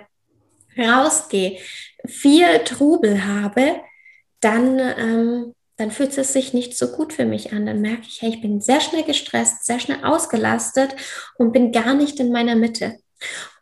rausgehe, 0.77 1.59
viel 2.07 2.47
Trubel 2.65 3.27
habe, 3.27 3.81
dann, 4.41 4.79
ähm, 4.79 5.55
dann 5.77 5.91
fühlt 5.91 6.17
es 6.17 6.33
sich 6.33 6.53
nicht 6.55 6.77
so 6.77 6.89
gut 6.93 7.13
für 7.13 7.25
mich 7.25 7.53
an. 7.53 7.67
Dann 7.67 7.81
merke 7.81 8.03
ich, 8.03 8.23
hey, 8.23 8.31
ich 8.31 8.41
bin 8.41 8.61
sehr 8.61 8.81
schnell 8.81 9.05
gestresst, 9.05 9.65
sehr 9.65 9.81
schnell 9.81 10.05
ausgelastet 10.05 10.95
und 11.37 11.53
bin 11.53 11.73
gar 11.73 11.95
nicht 11.95 12.21
in 12.21 12.33
meiner 12.33 12.57
Mitte. 12.57 12.99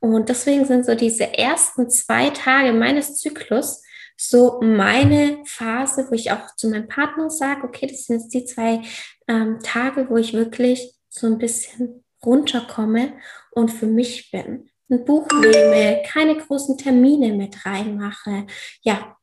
Und 0.00 0.28
deswegen 0.28 0.64
sind 0.64 0.85
so 0.85 0.95
diese 0.95 1.37
ersten 1.37 1.88
zwei 1.88 2.30
Tage 2.30 2.73
meines 2.73 3.16
Zyklus 3.16 3.83
so 4.16 4.61
meine 4.62 5.42
Phase, 5.45 6.06
wo 6.09 6.14
ich 6.14 6.33
auch 6.33 6.54
zu 6.56 6.68
meinem 6.71 6.88
Partner 6.88 7.28
sage, 7.30 7.64
okay, 7.64 7.87
das 7.87 8.06
sind 8.06 8.21
jetzt 8.21 8.35
die 8.35 8.45
zwei 8.47 8.80
ähm, 9.28 9.59
Tage, 9.62 10.09
wo 10.09 10.16
ich 10.16 10.33
wirklich 10.33 10.95
so 11.09 11.26
ein 11.26 11.38
bisschen 11.38 12.04
runterkomme 12.25 13.12
und 13.52 13.71
für 13.71 13.87
mich 13.87 14.30
bin. 14.30 14.71
Ein 14.88 15.04
Buch 15.04 15.26
nehme, 15.40 16.02
keine 16.06 16.37
großen 16.37 16.78
Termine 16.78 17.33
mit 17.33 17.66
reinmache. 17.66 18.47
Ja, 18.83 19.16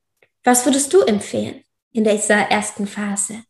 was 0.43 0.65
würdest 0.65 0.93
du 0.93 1.01
empfehlen 1.01 1.63
in 1.91 2.03
dieser 2.03 2.35
ersten 2.35 2.87
Phase? 2.87 3.43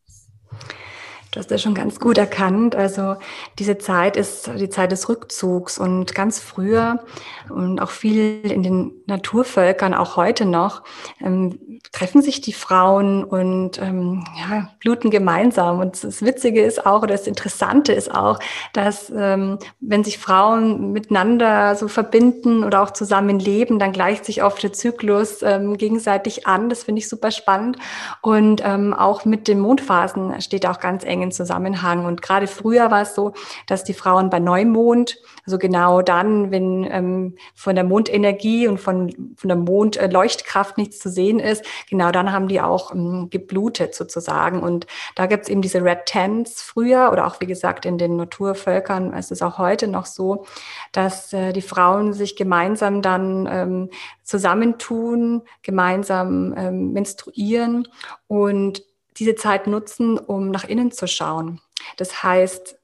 Du 1.34 1.40
hast 1.40 1.50
ja 1.50 1.58
schon 1.58 1.74
ganz 1.74 1.98
gut 1.98 2.16
erkannt. 2.16 2.76
Also 2.76 3.16
diese 3.58 3.76
Zeit 3.76 4.16
ist 4.16 4.48
die 4.56 4.68
Zeit 4.68 4.92
des 4.92 5.08
Rückzugs 5.08 5.80
und 5.80 6.14
ganz 6.14 6.38
früher 6.38 7.00
und 7.48 7.80
auch 7.80 7.90
viel 7.90 8.40
in 8.44 8.62
den 8.62 8.92
Naturvölkern, 9.06 9.94
auch 9.94 10.16
heute 10.16 10.44
noch, 10.44 10.84
ähm, 11.20 11.80
treffen 11.90 12.22
sich 12.22 12.40
die 12.40 12.52
Frauen 12.52 13.24
und 13.24 13.82
ähm, 13.82 14.24
ja, 14.38 14.68
bluten 14.78 15.10
gemeinsam. 15.10 15.80
Und 15.80 16.04
das 16.04 16.22
Witzige 16.22 16.62
ist 16.62 16.86
auch, 16.86 17.02
oder 17.02 17.14
das 17.14 17.26
Interessante 17.26 17.92
ist 17.92 18.14
auch, 18.14 18.38
dass 18.72 19.12
ähm, 19.14 19.58
wenn 19.80 20.04
sich 20.04 20.18
Frauen 20.18 20.92
miteinander 20.92 21.74
so 21.74 21.88
verbinden 21.88 22.62
oder 22.62 22.80
auch 22.80 22.92
zusammen 22.92 23.40
leben, 23.40 23.80
dann 23.80 23.90
gleicht 23.90 24.24
sich 24.24 24.44
oft 24.44 24.62
der 24.62 24.72
Zyklus 24.72 25.42
ähm, 25.42 25.76
gegenseitig 25.78 26.46
an. 26.46 26.68
Das 26.68 26.84
finde 26.84 27.00
ich 27.00 27.08
super 27.08 27.32
spannend. 27.32 27.76
Und 28.22 28.62
ähm, 28.64 28.94
auch 28.94 29.24
mit 29.24 29.48
den 29.48 29.58
Mondphasen 29.58 30.40
steht 30.40 30.64
auch 30.66 30.78
ganz 30.78 31.04
eng 31.04 31.23
engen 31.24 31.32
Zusammenhang. 31.32 32.04
Und 32.04 32.22
gerade 32.22 32.46
früher 32.46 32.90
war 32.90 33.02
es 33.02 33.14
so, 33.14 33.32
dass 33.66 33.84
die 33.84 33.94
Frauen 33.94 34.30
bei 34.30 34.38
Neumond, 34.38 35.18
also 35.44 35.58
genau 35.58 36.02
dann, 36.02 36.50
wenn 36.50 36.84
ähm, 36.90 37.36
von 37.54 37.74
der 37.74 37.84
Mondenergie 37.84 38.68
und 38.68 38.78
von, 38.78 39.34
von 39.36 39.48
der 39.48 39.56
Mondleuchtkraft 39.56 40.78
nichts 40.78 40.98
zu 40.98 41.10
sehen 41.10 41.38
ist, 41.38 41.64
genau 41.88 42.10
dann 42.10 42.32
haben 42.32 42.48
die 42.48 42.60
auch 42.60 42.94
ähm, 42.94 43.28
geblutet 43.30 43.94
sozusagen. 43.94 44.62
Und 44.62 44.86
da 45.14 45.26
gibt 45.26 45.44
es 45.44 45.48
eben 45.48 45.62
diese 45.62 45.82
Red 45.82 46.06
Tents 46.06 46.62
früher 46.62 47.10
oder 47.12 47.26
auch 47.26 47.40
wie 47.40 47.46
gesagt 47.46 47.86
in 47.86 47.98
den 47.98 48.16
Naturvölkern 48.16 49.12
ist 49.14 49.32
es 49.32 49.42
auch 49.42 49.58
heute 49.58 49.88
noch 49.88 50.06
so, 50.06 50.44
dass 50.92 51.32
äh, 51.32 51.52
die 51.52 51.62
Frauen 51.62 52.12
sich 52.12 52.36
gemeinsam 52.36 53.02
dann 53.02 53.48
ähm, 53.50 53.90
zusammentun, 54.22 55.42
gemeinsam 55.62 56.54
ähm, 56.56 56.92
menstruieren 56.92 57.88
und 58.26 58.82
diese 59.16 59.34
Zeit 59.34 59.66
nutzen, 59.66 60.18
um 60.18 60.50
nach 60.50 60.64
innen 60.64 60.90
zu 60.90 61.06
schauen. 61.06 61.60
Das 61.96 62.22
heißt, 62.22 62.78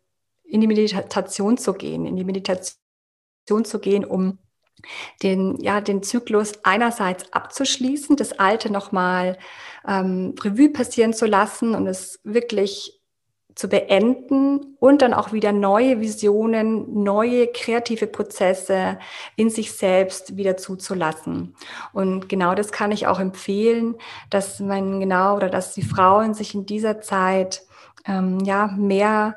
in 0.44 0.60
die 0.60 0.66
Meditation 0.66 1.58
zu 1.58 1.74
gehen, 1.74 2.06
in 2.06 2.16
die 2.16 2.24
Meditation 2.24 2.76
zu 3.64 3.78
gehen, 3.78 4.04
um 4.04 4.38
den, 5.22 5.56
ja, 5.60 5.80
den 5.80 6.02
Zyklus 6.02 6.64
einerseits 6.64 7.32
abzuschließen, 7.32 8.16
das 8.16 8.38
Alte 8.38 8.72
nochmal 8.72 9.38
ähm, 9.86 10.34
Revue 10.40 10.70
passieren 10.70 11.12
zu 11.12 11.26
lassen 11.26 11.74
und 11.74 11.86
es 11.86 12.20
wirklich 12.24 12.99
zu 13.54 13.68
beenden 13.68 14.76
und 14.78 15.02
dann 15.02 15.14
auch 15.14 15.32
wieder 15.32 15.52
neue 15.52 16.00
Visionen, 16.00 17.02
neue 17.02 17.46
kreative 17.48 18.06
Prozesse 18.06 18.98
in 19.36 19.50
sich 19.50 19.72
selbst 19.72 20.36
wieder 20.36 20.56
zuzulassen. 20.56 21.54
Und 21.92 22.28
genau 22.28 22.54
das 22.54 22.72
kann 22.72 22.92
ich 22.92 23.06
auch 23.06 23.20
empfehlen, 23.20 23.96
dass 24.30 24.60
man 24.60 25.00
genau 25.00 25.36
oder 25.36 25.48
dass 25.48 25.74
die 25.74 25.82
Frauen 25.82 26.34
sich 26.34 26.54
in 26.54 26.66
dieser 26.66 27.00
Zeit 27.00 27.62
ähm, 28.06 28.40
ja 28.40 28.68
mehr 28.68 29.36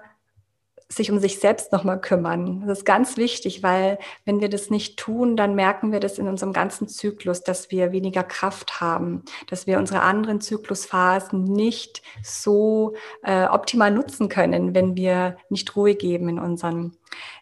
sich 0.89 1.11
um 1.11 1.19
sich 1.19 1.39
selbst 1.39 1.71
nochmal 1.71 1.99
kümmern. 1.99 2.63
Das 2.67 2.79
ist 2.79 2.85
ganz 2.85 3.17
wichtig, 3.17 3.63
weil 3.63 3.97
wenn 4.25 4.41
wir 4.41 4.49
das 4.49 4.69
nicht 4.69 4.97
tun, 4.97 5.35
dann 5.35 5.55
merken 5.55 5.91
wir 5.91 5.99
das 5.99 6.17
in 6.17 6.27
unserem 6.27 6.53
ganzen 6.53 6.87
Zyklus, 6.87 7.41
dass 7.41 7.71
wir 7.71 7.91
weniger 7.91 8.23
Kraft 8.23 8.81
haben, 8.81 9.23
dass 9.47 9.67
wir 9.67 9.77
unsere 9.77 10.01
anderen 10.01 10.41
Zyklusphasen 10.41 11.43
nicht 11.43 12.01
so 12.23 12.93
äh, 13.23 13.45
optimal 13.45 13.91
nutzen 13.91 14.29
können, 14.29 14.75
wenn 14.75 14.95
wir 14.95 15.37
nicht 15.49 15.75
Ruhe 15.75 15.95
geben 15.95 16.29
in 16.29 16.39
unseren, 16.39 16.95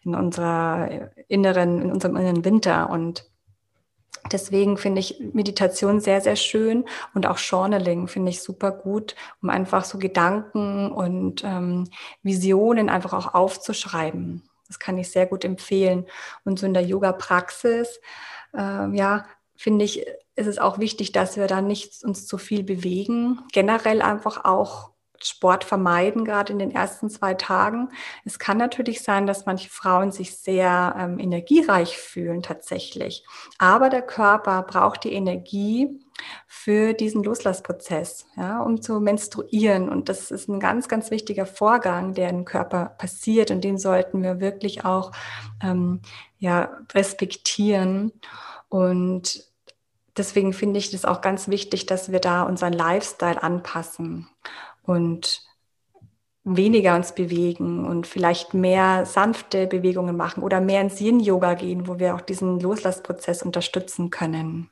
in 0.04 0.14
unserer 0.14 1.10
inneren, 1.28 1.82
in 1.82 1.92
unserem 1.92 2.16
inneren 2.16 2.44
Winter. 2.44 2.90
Und 2.90 3.31
Deswegen 4.30 4.78
finde 4.78 5.00
ich 5.00 5.20
Meditation 5.32 6.00
sehr, 6.00 6.20
sehr 6.20 6.36
schön 6.36 6.84
und 7.12 7.26
auch 7.26 7.38
Journaling 7.38 8.06
finde 8.06 8.30
ich 8.30 8.40
super 8.40 8.70
gut, 8.70 9.16
um 9.42 9.50
einfach 9.50 9.84
so 9.84 9.98
Gedanken 9.98 10.92
und 10.92 11.42
ähm, 11.44 11.88
Visionen 12.22 12.88
einfach 12.88 13.12
auch 13.12 13.34
aufzuschreiben. 13.34 14.48
Das 14.68 14.78
kann 14.78 14.96
ich 14.96 15.10
sehr 15.10 15.26
gut 15.26 15.44
empfehlen. 15.44 16.06
Und 16.44 16.58
so 16.58 16.66
in 16.66 16.72
der 16.72 16.84
Yoga-Praxis, 16.84 18.00
äh, 18.54 18.96
ja, 18.96 19.26
finde 19.56 19.84
ich, 19.84 20.06
ist 20.34 20.46
es 20.46 20.58
auch 20.58 20.78
wichtig, 20.78 21.12
dass 21.12 21.36
wir 21.36 21.46
da 21.46 21.60
nicht 21.60 22.02
uns 22.04 22.26
zu 22.26 22.38
viel 22.38 22.62
bewegen. 22.62 23.40
Generell 23.52 24.00
einfach 24.00 24.44
auch 24.44 24.91
Sport 25.24 25.64
vermeiden, 25.64 26.24
gerade 26.24 26.52
in 26.52 26.58
den 26.58 26.70
ersten 26.70 27.10
zwei 27.10 27.34
Tagen. 27.34 27.88
Es 28.24 28.38
kann 28.38 28.58
natürlich 28.58 29.02
sein, 29.02 29.26
dass 29.26 29.46
manche 29.46 29.70
Frauen 29.70 30.12
sich 30.12 30.36
sehr 30.36 30.94
ähm, 30.98 31.18
energiereich 31.18 31.96
fühlen 31.96 32.42
tatsächlich. 32.42 33.24
Aber 33.58 33.88
der 33.88 34.02
Körper 34.02 34.62
braucht 34.62 35.04
die 35.04 35.12
Energie 35.12 36.00
für 36.46 36.92
diesen 36.92 37.22
Loslassprozess, 37.22 38.26
ja, 38.36 38.60
um 38.60 38.80
zu 38.80 39.00
menstruieren. 39.00 39.88
Und 39.88 40.08
das 40.08 40.30
ist 40.30 40.48
ein 40.48 40.60
ganz, 40.60 40.88
ganz 40.88 41.10
wichtiger 41.10 41.46
Vorgang, 41.46 42.14
der 42.14 42.28
im 42.30 42.44
Körper 42.44 42.86
passiert. 42.98 43.50
Und 43.50 43.62
den 43.62 43.78
sollten 43.78 44.22
wir 44.22 44.40
wirklich 44.40 44.84
auch 44.84 45.12
ähm, 45.62 46.00
ja, 46.38 46.70
respektieren. 46.94 48.12
Und 48.68 49.44
deswegen 50.16 50.52
finde 50.52 50.78
ich 50.78 50.90
das 50.90 51.04
auch 51.04 51.20
ganz 51.20 51.48
wichtig, 51.48 51.86
dass 51.86 52.12
wir 52.12 52.20
da 52.20 52.42
unseren 52.42 52.72
Lifestyle 52.72 53.42
anpassen. 53.42 54.28
Und 54.82 55.42
weniger 56.44 56.96
uns 56.96 57.14
bewegen 57.14 57.84
und 57.86 58.06
vielleicht 58.06 58.52
mehr 58.52 59.06
sanfte 59.06 59.66
Bewegungen 59.66 60.16
machen 60.16 60.42
oder 60.42 60.60
mehr 60.60 60.80
ins 60.80 61.00
Yin-Yoga 61.00 61.54
gehen, 61.54 61.86
wo 61.86 61.98
wir 61.98 62.14
auch 62.14 62.20
diesen 62.20 62.58
Loslassprozess 62.58 63.42
unterstützen 63.42 64.10
können. 64.10 64.68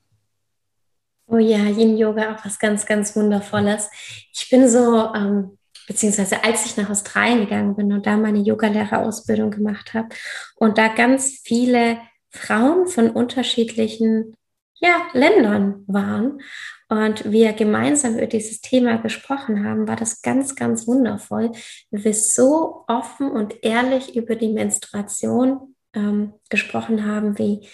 Oh 1.28 1.38
ja, 1.38 1.58
Yin-Yoga 1.58 2.34
auch 2.34 2.44
was 2.44 2.58
ganz, 2.58 2.86
ganz 2.86 3.14
Wundervolles. 3.14 3.88
Ich 4.32 4.50
bin 4.50 4.68
so, 4.68 5.14
ähm, 5.14 5.58
beziehungsweise 5.86 6.42
als 6.42 6.66
ich 6.66 6.76
nach 6.76 6.90
Australien 6.90 7.40
gegangen 7.40 7.76
bin 7.76 7.92
und 7.92 8.04
da 8.04 8.16
meine 8.16 8.40
Yogalehrerausbildung 8.40 9.52
gemacht 9.52 9.94
habe 9.94 10.08
und 10.56 10.76
da 10.76 10.88
ganz 10.88 11.40
viele 11.44 11.98
Frauen 12.30 12.88
von 12.88 13.10
unterschiedlichen 13.10 14.34
ja, 14.80 15.02
Ländern 15.12 15.84
waren 15.86 16.40
und 16.90 17.30
wir 17.30 17.52
gemeinsam 17.52 18.16
über 18.16 18.26
dieses 18.26 18.60
Thema 18.60 18.96
gesprochen 18.96 19.64
haben, 19.64 19.86
war 19.86 19.94
das 19.94 20.22
ganz, 20.22 20.56
ganz 20.56 20.88
wundervoll, 20.88 21.52
weil 21.92 22.04
wir 22.04 22.14
so 22.14 22.84
offen 22.88 23.30
und 23.30 23.62
ehrlich 23.62 24.16
über 24.16 24.34
die 24.34 24.52
Menstruation 24.52 25.76
ähm, 25.94 26.34
gesprochen 26.48 27.06
haben, 27.06 27.38
wie 27.38 27.68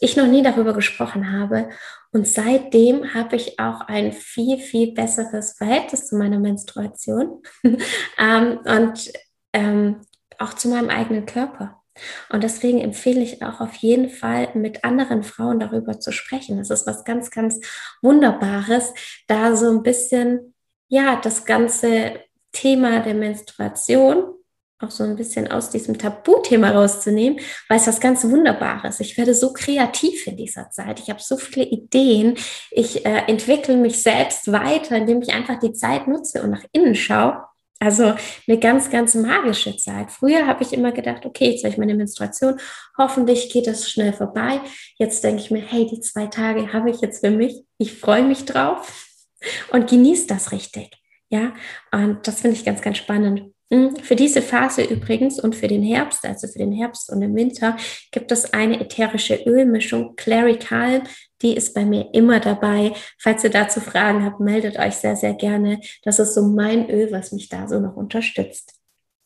ich 0.00 0.16
noch 0.16 0.26
nie 0.26 0.42
darüber 0.42 0.74
gesprochen 0.74 1.32
habe. 1.32 1.68
Und 2.10 2.26
seitdem 2.26 3.14
habe 3.14 3.36
ich 3.36 3.60
auch 3.60 3.82
ein 3.82 4.12
viel, 4.12 4.58
viel 4.58 4.92
besseres 4.92 5.52
Verhältnis 5.52 6.08
zu 6.08 6.16
meiner 6.16 6.40
Menstruation 6.40 7.42
ähm, 8.18 8.58
und 8.64 9.12
ähm, 9.52 10.00
auch 10.38 10.54
zu 10.54 10.68
meinem 10.68 10.90
eigenen 10.90 11.24
Körper. 11.24 11.82
Und 12.30 12.42
deswegen 12.42 12.80
empfehle 12.80 13.20
ich 13.20 13.42
auch 13.42 13.60
auf 13.60 13.74
jeden 13.76 14.10
Fall, 14.10 14.48
mit 14.54 14.84
anderen 14.84 15.22
Frauen 15.22 15.60
darüber 15.60 15.98
zu 16.00 16.12
sprechen. 16.12 16.58
Das 16.58 16.70
ist 16.70 16.86
was 16.86 17.04
ganz, 17.04 17.30
ganz 17.30 17.60
Wunderbares, 18.02 18.92
da 19.26 19.56
so 19.56 19.70
ein 19.70 19.82
bisschen, 19.82 20.54
ja, 20.88 21.16
das 21.16 21.44
ganze 21.44 22.20
Thema 22.52 23.00
der 23.00 23.14
Menstruation 23.14 24.36
auch 24.78 24.90
so 24.90 25.04
ein 25.04 25.16
bisschen 25.16 25.50
aus 25.50 25.70
diesem 25.70 25.98
Tabuthema 25.98 26.70
rauszunehmen, 26.70 27.40
weil 27.68 27.78
es 27.78 27.86
was 27.86 27.98
ganz 27.98 28.24
Wunderbares. 28.24 29.00
Ich 29.00 29.16
werde 29.16 29.34
so 29.34 29.52
kreativ 29.52 30.26
in 30.26 30.36
dieser 30.36 30.70
Zeit. 30.70 31.00
Ich 31.00 31.08
habe 31.08 31.20
so 31.22 31.38
viele 31.38 31.66
Ideen. 31.66 32.36
Ich 32.70 33.06
äh, 33.06 33.22
entwickle 33.26 33.76
mich 33.76 34.02
selbst 34.02 34.52
weiter, 34.52 34.96
indem 34.96 35.22
ich 35.22 35.32
einfach 35.32 35.58
die 35.58 35.72
Zeit 35.72 36.06
nutze 36.08 36.42
und 36.42 36.50
nach 36.50 36.64
innen 36.72 36.94
schaue 36.94 37.42
also 37.78 38.14
eine 38.48 38.58
ganz, 38.58 38.90
ganz 38.90 39.14
magische 39.14 39.76
Zeit. 39.76 40.10
Früher 40.10 40.46
habe 40.46 40.62
ich 40.62 40.72
immer 40.72 40.92
gedacht, 40.92 41.26
okay, 41.26 41.50
jetzt 41.50 41.64
habe 41.64 41.72
ich 41.72 41.78
meine 41.78 41.94
Menstruation, 41.94 42.58
hoffentlich 42.96 43.50
geht 43.52 43.66
das 43.66 43.90
schnell 43.90 44.12
vorbei. 44.12 44.60
Jetzt 44.98 45.22
denke 45.24 45.42
ich 45.42 45.50
mir, 45.50 45.60
hey, 45.60 45.86
die 45.86 46.00
zwei 46.00 46.26
Tage 46.26 46.72
habe 46.72 46.90
ich 46.90 47.00
jetzt 47.00 47.24
für 47.24 47.30
mich. 47.30 47.64
Ich 47.78 47.98
freue 47.98 48.22
mich 48.22 48.44
drauf 48.46 49.06
und 49.72 49.90
genieße 49.90 50.26
das 50.26 50.52
richtig. 50.52 50.90
Ja, 51.28 51.54
und 51.92 52.26
das 52.26 52.40
finde 52.40 52.56
ich 52.56 52.64
ganz, 52.64 52.80
ganz 52.80 52.98
spannend. 52.98 53.52
Hm, 53.72 53.96
für 53.96 54.14
diese 54.14 54.42
Phase 54.42 54.82
übrigens 54.84 55.40
und 55.40 55.56
für 55.56 55.66
den 55.66 55.82
Herbst, 55.82 56.24
also 56.24 56.46
für 56.46 56.58
den 56.58 56.72
Herbst 56.72 57.10
und 57.10 57.20
den 57.20 57.34
Winter, 57.34 57.76
gibt 58.12 58.30
es 58.30 58.52
eine 58.52 58.80
ätherische 58.80 59.34
Ölmischung, 59.44 60.14
Clary 60.14 60.56
Calm. 60.56 61.02
Die 61.42 61.56
ist 61.56 61.74
bei 61.74 61.84
mir 61.84 62.08
immer 62.12 62.38
dabei. 62.38 62.92
Falls 63.18 63.42
ihr 63.42 63.50
dazu 63.50 63.80
Fragen 63.80 64.24
habt, 64.24 64.38
meldet 64.38 64.78
euch 64.78 64.94
sehr, 64.94 65.16
sehr 65.16 65.34
gerne. 65.34 65.80
Das 66.04 66.20
ist 66.20 66.34
so 66.34 66.42
mein 66.42 66.88
Öl, 66.88 67.10
was 67.10 67.32
mich 67.32 67.48
da 67.48 67.66
so 67.66 67.80
noch 67.80 67.96
unterstützt. 67.96 68.72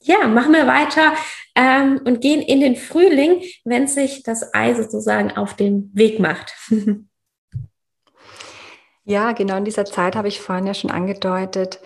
Ja, 0.03 0.27
machen 0.27 0.55
wir 0.55 0.67
weiter 0.67 1.13
ähm, 1.55 2.01
und 2.05 2.23
gehen 2.23 2.41
in 2.41 2.61
den 2.61 2.77
Frühling, 2.77 3.43
wenn 3.65 3.87
sich 3.87 4.23
das 4.23 4.55
Ei 4.55 4.73
sozusagen 4.73 5.33
auf 5.33 5.55
den 5.55 5.91
Weg 5.93 6.19
macht. 6.19 6.55
ja, 9.05 9.33
genau 9.33 9.59
in 9.59 9.67
dieser 9.67 9.85
Zeit 9.85 10.17
habe 10.17 10.29
ich 10.29 10.41
vorhin 10.41 10.67
ja 10.67 10.73
schon 10.73 10.91
angedeutet, 10.91 11.81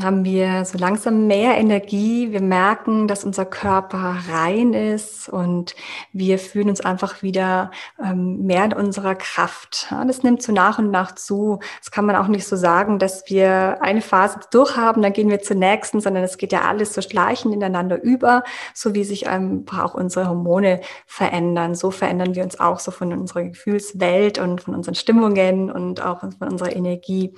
haben 0.00 0.24
wir 0.24 0.64
so 0.64 0.78
langsam 0.78 1.26
mehr 1.26 1.58
Energie. 1.58 2.32
Wir 2.32 2.40
merken, 2.40 3.08
dass 3.08 3.24
unser 3.24 3.44
Körper 3.44 4.16
rein 4.30 4.72
ist 4.72 5.28
und 5.28 5.74
wir 6.12 6.38
fühlen 6.38 6.70
uns 6.70 6.80
einfach 6.80 7.22
wieder 7.22 7.70
ähm, 8.02 8.46
mehr 8.46 8.64
in 8.64 8.72
unserer 8.72 9.14
Kraft. 9.14 9.92
Das 10.06 10.22
nimmt 10.22 10.42
so 10.42 10.52
nach 10.52 10.78
und 10.78 10.90
nach 10.90 11.14
zu. 11.14 11.58
Das 11.80 11.90
kann 11.90 12.06
man 12.06 12.16
auch 12.16 12.28
nicht 12.28 12.46
so 12.46 12.56
sagen, 12.56 12.98
dass 12.98 13.28
wir 13.28 13.82
eine 13.82 14.00
Phase 14.00 14.40
durchhaben, 14.50 15.02
dann 15.02 15.12
gehen 15.12 15.28
wir 15.28 15.40
zur 15.40 15.56
nächsten, 15.56 16.00
sondern 16.00 16.24
es 16.24 16.38
geht 16.38 16.52
ja 16.52 16.62
alles 16.62 16.94
so 16.94 17.02
schleichend 17.02 17.54
ineinander 17.54 18.02
über, 18.02 18.44
so 18.74 18.94
wie 18.94 19.04
sich 19.04 19.28
einfach 19.28 19.84
auch 19.84 19.94
unsere 19.94 20.28
Hormone 20.28 20.80
verändern. 21.06 21.74
So 21.74 21.90
verändern 21.90 22.34
wir 22.34 22.44
uns 22.44 22.58
auch 22.58 22.78
so 22.78 22.92
von 22.92 23.12
unserer 23.12 23.44
Gefühlswelt 23.44 24.38
und 24.38 24.62
von 24.62 24.74
unseren 24.74 24.94
Stimmungen 24.94 25.70
und 25.70 26.00
auch 26.00 26.20
von 26.20 26.48
unserer 26.48 26.74
Energie. 26.74 27.34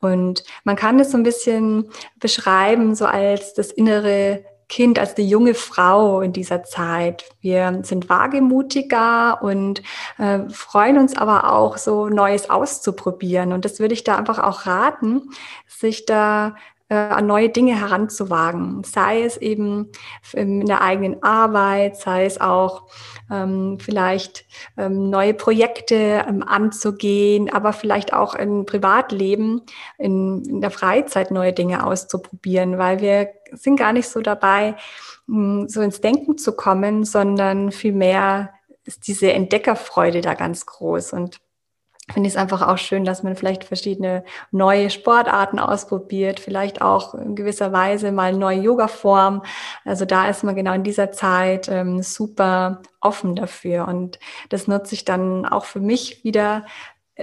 Und 0.00 0.44
man 0.64 0.76
kann 0.76 1.00
es 1.00 1.10
so 1.12 1.16
ein 1.16 1.22
bisschen 1.22 1.85
beschreiben, 2.18 2.94
so 2.94 3.06
als 3.06 3.54
das 3.54 3.70
innere 3.70 4.44
Kind, 4.68 4.98
als 4.98 5.14
die 5.14 5.28
junge 5.28 5.54
Frau 5.54 6.20
in 6.20 6.32
dieser 6.32 6.64
Zeit. 6.64 7.24
Wir 7.40 7.80
sind 7.82 8.08
wagemutiger 8.08 9.40
und 9.40 9.80
äh, 10.18 10.40
freuen 10.50 10.98
uns 10.98 11.16
aber 11.16 11.52
auch, 11.52 11.78
so 11.78 12.08
Neues 12.08 12.50
auszuprobieren. 12.50 13.52
Und 13.52 13.64
das 13.64 13.78
würde 13.78 13.94
ich 13.94 14.02
da 14.02 14.16
einfach 14.16 14.40
auch 14.40 14.66
raten, 14.66 15.30
sich 15.68 16.04
da 16.04 16.56
an 16.88 17.26
neue 17.26 17.48
Dinge 17.48 17.78
heranzuwagen. 17.78 18.84
Sei 18.84 19.22
es 19.22 19.36
eben 19.36 19.90
in 20.32 20.66
der 20.66 20.82
eigenen 20.82 21.22
Arbeit, 21.22 21.96
sei 21.96 22.24
es 22.24 22.40
auch 22.40 22.86
ähm, 23.30 23.78
vielleicht 23.80 24.44
ähm, 24.76 25.10
neue 25.10 25.34
Projekte 25.34 26.24
ähm, 26.28 26.44
anzugehen, 26.44 27.52
aber 27.52 27.72
vielleicht 27.72 28.12
auch 28.12 28.34
im 28.34 28.66
Privatleben, 28.66 29.62
in, 29.98 30.44
in 30.44 30.60
der 30.60 30.70
Freizeit 30.70 31.32
neue 31.32 31.52
Dinge 31.52 31.84
auszuprobieren, 31.84 32.78
weil 32.78 33.00
wir 33.00 33.30
sind 33.52 33.76
gar 33.76 33.92
nicht 33.92 34.08
so 34.08 34.20
dabei, 34.20 34.76
mh, 35.26 35.62
hm, 35.62 35.68
so 35.68 35.80
ins 35.80 36.00
Denken 36.00 36.38
zu 36.38 36.54
kommen, 36.54 37.04
sondern 37.04 37.72
vielmehr 37.72 38.52
ist 38.84 39.08
diese 39.08 39.32
Entdeckerfreude 39.32 40.20
da 40.20 40.34
ganz 40.34 40.66
groß 40.66 41.12
und 41.12 41.40
finde 42.12 42.28
ich 42.28 42.34
es 42.34 42.40
einfach 42.40 42.62
auch 42.62 42.78
schön, 42.78 43.04
dass 43.04 43.22
man 43.22 43.34
vielleicht 43.34 43.64
verschiedene 43.64 44.24
neue 44.52 44.90
Sportarten 44.90 45.58
ausprobiert, 45.58 46.38
vielleicht 46.38 46.80
auch 46.80 47.14
in 47.14 47.34
gewisser 47.34 47.72
Weise 47.72 48.12
mal 48.12 48.32
neue 48.32 48.60
Yoga-Form. 48.60 49.42
Also 49.84 50.04
da 50.04 50.28
ist 50.28 50.44
man 50.44 50.54
genau 50.54 50.72
in 50.72 50.84
dieser 50.84 51.10
Zeit 51.10 51.68
ähm, 51.68 52.02
super 52.02 52.82
offen 53.00 53.34
dafür. 53.34 53.88
Und 53.88 54.20
das 54.50 54.68
nutze 54.68 54.94
ich 54.94 55.04
dann 55.04 55.46
auch 55.46 55.64
für 55.64 55.80
mich 55.80 56.22
wieder, 56.22 56.64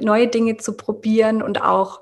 neue 0.02 0.28
Dinge 0.28 0.58
zu 0.58 0.76
probieren 0.76 1.42
und 1.42 1.62
auch, 1.62 2.02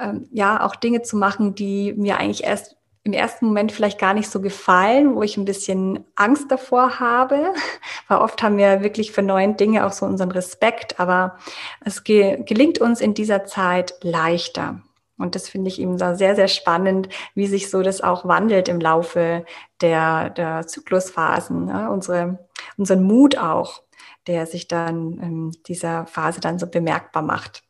ähm, 0.00 0.28
ja, 0.32 0.64
auch 0.64 0.74
Dinge 0.74 1.02
zu 1.02 1.16
machen, 1.16 1.54
die 1.54 1.92
mir 1.94 2.18
eigentlich 2.18 2.44
erst 2.44 2.77
im 3.08 3.14
ersten 3.14 3.46
Moment 3.46 3.72
vielleicht 3.72 3.98
gar 3.98 4.12
nicht 4.12 4.30
so 4.30 4.42
gefallen, 4.42 5.14
wo 5.14 5.22
ich 5.22 5.38
ein 5.38 5.46
bisschen 5.46 6.04
Angst 6.14 6.50
davor 6.50 7.00
habe, 7.00 7.54
weil 8.08 8.18
oft 8.18 8.42
haben 8.42 8.58
wir 8.58 8.82
wirklich 8.82 9.12
für 9.12 9.22
neue 9.22 9.54
Dinge 9.54 9.86
auch 9.86 9.92
so 9.92 10.04
unseren 10.04 10.30
Respekt, 10.30 11.00
aber 11.00 11.38
es 11.82 12.04
ge 12.04 12.42
gelingt 12.44 12.80
uns 12.80 13.00
in 13.00 13.14
dieser 13.14 13.46
Zeit 13.46 13.94
leichter. 14.02 14.82
Und 15.16 15.34
das 15.34 15.48
finde 15.48 15.68
ich 15.68 15.80
eben 15.80 15.96
sehr, 15.96 16.36
sehr 16.36 16.48
spannend, 16.48 17.08
wie 17.34 17.46
sich 17.46 17.70
so 17.70 17.82
das 17.82 18.02
auch 18.02 18.26
wandelt 18.26 18.68
im 18.68 18.78
Laufe 18.78 19.46
der, 19.80 20.28
der 20.30 20.66
Zyklusphasen, 20.66 21.64
ne? 21.64 21.90
Unsere, 21.90 22.46
unseren 22.76 23.02
Mut 23.02 23.38
auch, 23.38 23.82
der 24.26 24.44
sich 24.46 24.68
dann 24.68 25.18
in 25.18 25.52
dieser 25.66 26.06
Phase 26.06 26.40
dann 26.40 26.58
so 26.58 26.66
bemerkbar 26.66 27.22
macht. 27.22 27.62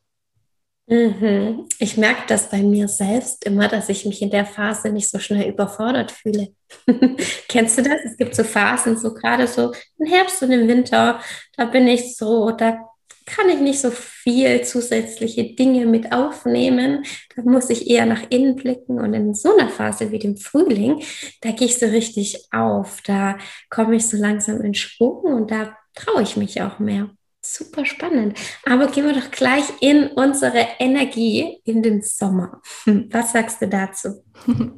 Mhm. 0.88 1.66
Ich 1.78 1.98
merke 1.98 2.22
das 2.28 2.48
bei 2.48 2.62
mir 2.62 2.88
selbst 2.88 3.44
immer, 3.44 3.68
dass 3.68 3.90
ich 3.90 4.06
mich 4.06 4.22
in 4.22 4.30
der 4.30 4.46
Phase 4.46 4.90
nicht 4.90 5.10
so 5.10 5.18
schnell 5.18 5.50
überfordert 5.50 6.10
fühle. 6.10 6.48
Kennst 7.48 7.76
du 7.76 7.82
das? 7.82 8.04
Es 8.04 8.16
gibt 8.16 8.34
so 8.34 8.42
Phasen, 8.42 8.96
so 8.96 9.12
gerade 9.12 9.46
so 9.46 9.72
im 9.98 10.06
Herbst 10.06 10.42
und 10.42 10.50
im 10.50 10.66
Winter, 10.66 11.20
da 11.56 11.64
bin 11.66 11.86
ich 11.86 12.16
so, 12.16 12.52
da 12.52 12.78
kann 13.26 13.50
ich 13.50 13.60
nicht 13.60 13.80
so 13.80 13.90
viel 13.90 14.62
zusätzliche 14.62 15.54
Dinge 15.54 15.84
mit 15.84 16.12
aufnehmen. 16.12 17.04
Da 17.36 17.42
muss 17.42 17.68
ich 17.68 17.90
eher 17.90 18.06
nach 18.06 18.22
innen 18.30 18.56
blicken. 18.56 18.98
Und 18.98 19.12
in 19.12 19.34
so 19.34 19.54
einer 19.54 19.68
Phase 19.68 20.10
wie 20.10 20.18
dem 20.18 20.38
Frühling, 20.38 21.02
da 21.42 21.50
gehe 21.50 21.66
ich 21.66 21.78
so 21.78 21.84
richtig 21.84 22.48
auf. 22.50 23.02
Da 23.02 23.36
komme 23.68 23.96
ich 23.96 24.06
so 24.08 24.16
langsam 24.16 24.62
in 24.62 24.72
Schwung 24.72 25.34
und 25.34 25.50
da 25.50 25.76
traue 25.94 26.22
ich 26.22 26.38
mich 26.38 26.62
auch 26.62 26.78
mehr. 26.78 27.10
Super 27.50 27.86
spannend. 27.86 28.38
Aber 28.66 28.88
gehen 28.88 29.06
wir 29.06 29.14
doch 29.14 29.30
gleich 29.30 29.64
in 29.80 30.08
unsere 30.08 30.66
Energie 30.78 31.62
in 31.64 31.82
den 31.82 32.02
Sommer. 32.02 32.60
Was 33.10 33.32
sagst 33.32 33.62
du 33.62 33.68
dazu? 33.68 34.22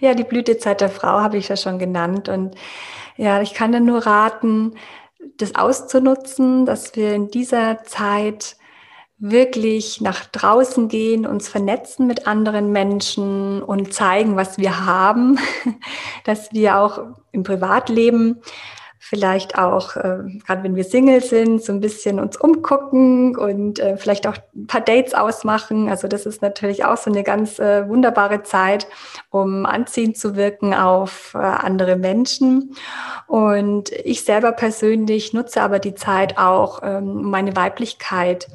Ja, 0.00 0.14
die 0.14 0.24
Blütezeit 0.24 0.80
der 0.80 0.88
Frau 0.88 1.20
habe 1.20 1.36
ich 1.36 1.48
ja 1.48 1.58
schon 1.58 1.78
genannt. 1.78 2.30
Und 2.30 2.54
ja, 3.18 3.42
ich 3.42 3.52
kann 3.52 3.70
dir 3.70 3.80
nur 3.80 4.06
raten, 4.06 4.76
das 5.36 5.54
auszunutzen, 5.54 6.64
dass 6.64 6.96
wir 6.96 7.12
in 7.12 7.28
dieser 7.28 7.84
Zeit 7.84 8.56
wirklich 9.18 10.00
nach 10.00 10.24
draußen 10.24 10.88
gehen, 10.88 11.26
uns 11.26 11.50
vernetzen 11.50 12.06
mit 12.06 12.26
anderen 12.26 12.72
Menschen 12.72 13.62
und 13.62 13.92
zeigen, 13.92 14.36
was 14.36 14.56
wir 14.56 14.86
haben, 14.86 15.38
dass 16.24 16.50
wir 16.52 16.78
auch 16.78 17.02
im 17.30 17.42
Privatleben 17.42 18.40
vielleicht 19.02 19.56
auch, 19.56 19.96
äh, 19.96 20.18
gerade 20.46 20.62
wenn 20.62 20.76
wir 20.76 20.84
Single 20.84 21.22
sind, 21.22 21.64
so 21.64 21.72
ein 21.72 21.80
bisschen 21.80 22.20
uns 22.20 22.36
umgucken 22.36 23.34
und 23.34 23.78
äh, 23.78 23.96
vielleicht 23.96 24.26
auch 24.26 24.36
ein 24.54 24.66
paar 24.66 24.82
Dates 24.82 25.14
ausmachen. 25.14 25.88
Also 25.88 26.06
das 26.06 26.26
ist 26.26 26.42
natürlich 26.42 26.84
auch 26.84 26.98
so 26.98 27.10
eine 27.10 27.22
ganz 27.22 27.58
äh, 27.58 27.88
wunderbare 27.88 28.42
Zeit, 28.42 28.86
um 29.30 29.64
anziehend 29.64 30.18
zu 30.18 30.36
wirken 30.36 30.74
auf 30.74 31.32
äh, 31.34 31.38
andere 31.38 31.96
Menschen. 31.96 32.76
Und 33.26 33.90
ich 33.90 34.24
selber 34.24 34.52
persönlich 34.52 35.32
nutze 35.32 35.62
aber 35.62 35.78
die 35.78 35.94
Zeit 35.94 36.36
auch, 36.36 36.82
ähm, 36.82 37.22
meine 37.22 37.56
Weiblichkeit 37.56 38.48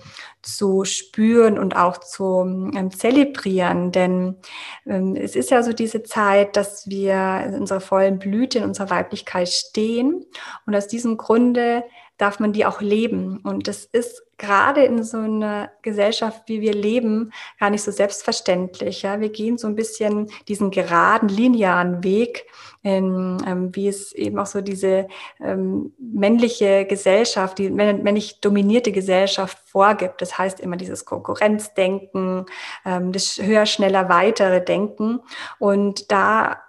zu 0.46 0.86
spüren 0.86 1.58
und 1.58 1.76
auch 1.76 1.98
zu 1.98 2.72
ähm, 2.76 2.92
zelebrieren. 2.92 3.92
Denn 3.92 4.38
ähm, 4.86 5.16
es 5.16 5.36
ist 5.36 5.50
ja 5.50 5.64
so 5.64 5.74
diese 5.74 6.04
Zeit, 6.04 6.56
dass 6.56 6.88
wir 6.88 7.44
in 7.48 7.56
unserer 7.56 7.82
vollen 7.82 8.20
Blüte, 8.20 8.60
in 8.60 8.64
unserer 8.64 8.90
Weiblichkeit 8.90 9.50
stehen. 9.50 10.26
Und 10.66 10.76
aus 10.76 10.88
diesem 10.88 11.18
Grunde 11.18 11.84
darf 12.18 12.40
man 12.40 12.54
die 12.54 12.66
auch 12.66 12.82
leben. 12.82 13.40
Und 13.44 13.68
das 13.68 13.86
ist 13.86 14.24
gerade 14.38 14.84
in 14.84 15.04
so 15.04 15.18
einer 15.18 15.72
Gesellschaft, 15.82 16.44
wie 16.48 16.62
wir 16.62 16.74
leben, 16.74 17.32
gar 17.60 17.70
nicht 17.70 17.84
so 17.84 17.92
selbstverständlich. 17.92 19.02
Ja? 19.02 19.20
Wir 19.20 19.30
gehen 19.30 19.58
so 19.58 19.68
ein 19.68 19.76
bisschen 19.76 20.30
diesen 20.48 20.72
geraden, 20.72 21.30
linearen 21.30 22.04
Weg, 22.04 22.46
in, 22.84 23.38
ähm, 23.48 23.76
wie 23.76 23.88
es 23.88 24.14
eben 24.14 24.38
auch 24.38 24.46
so 24.46 24.62
diese 24.62 25.08
ähm, 25.42 25.94
männliche 25.98 26.86
Gesellschaft, 26.86 27.58
die 27.58 27.70
männlich 27.70 28.42
dominierte 28.42 28.92
Gesellschaft 28.92 29.58
vorgibt. 29.66 30.22
Das 30.22 30.38
heißt 30.38 30.60
immer 30.60 30.78
dieses 30.78 31.06
Konkurrenzdenken, 31.06 32.46
ähm, 32.86 33.12
das 33.12 33.38
höher, 33.42 33.66
schneller, 33.66 34.10
weitere 34.10 34.64
Denken. 34.64 35.22
Und 35.60 36.12
da 36.12 36.62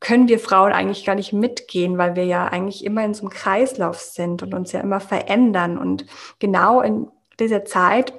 können 0.00 0.28
wir 0.28 0.38
Frauen 0.38 0.72
eigentlich 0.72 1.04
gar 1.04 1.14
nicht 1.14 1.32
mitgehen, 1.32 1.98
weil 1.98 2.16
wir 2.16 2.24
ja 2.24 2.46
eigentlich 2.46 2.84
immer 2.84 3.04
in 3.04 3.14
so 3.14 3.22
einem 3.22 3.30
Kreislauf 3.30 3.98
sind 4.00 4.42
und 4.42 4.54
uns 4.54 4.72
ja 4.72 4.80
immer 4.80 5.00
verändern. 5.00 5.78
Und 5.78 6.06
genau 6.38 6.80
in 6.80 7.08
dieser 7.38 7.64
Zeit, 7.64 8.12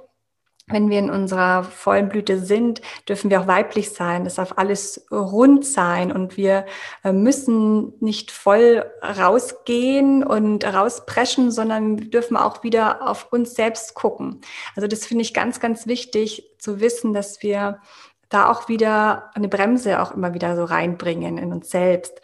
wenn 0.69 0.89
wir 0.89 0.99
in 0.99 1.09
unserer 1.09 1.63
vollen 1.63 2.09
Blüte 2.09 2.39
sind, 2.39 2.81
dürfen 3.07 3.29
wir 3.29 3.41
auch 3.41 3.47
weiblich 3.47 3.91
sein. 3.91 4.25
Das 4.25 4.35
darf 4.35 4.53
alles 4.57 5.05
rund 5.09 5.65
sein 5.65 6.11
und 6.11 6.35
wir 6.35 6.65
äh, 7.05 7.13
müssen 7.13 7.93
nicht 8.01 8.31
voll 8.31 8.85
rausgehen 9.01 10.25
und 10.25 10.65
rauspreschen, 10.65 11.51
sondern 11.51 11.99
wir 11.99 12.09
dürfen 12.09 12.35
auch 12.35 12.63
wieder 12.63 13.07
auf 13.07 13.31
uns 13.31 13.55
selbst 13.55 13.93
gucken. 13.93 14.41
Also 14.75 14.87
das 14.87 15.05
finde 15.05 15.21
ich 15.21 15.33
ganz, 15.33 15.61
ganz 15.61 15.87
wichtig 15.87 16.49
zu 16.59 16.81
wissen, 16.81 17.13
dass 17.13 17.41
wir 17.41 17.79
da 18.29 18.49
auch 18.49 18.67
wieder 18.67 19.31
eine 19.35 19.47
Bremse 19.47 20.01
auch 20.01 20.11
immer 20.11 20.33
wieder 20.33 20.55
so 20.55 20.63
reinbringen 20.63 21.37
in 21.37 21.51
uns 21.51 21.69
selbst. 21.69 22.21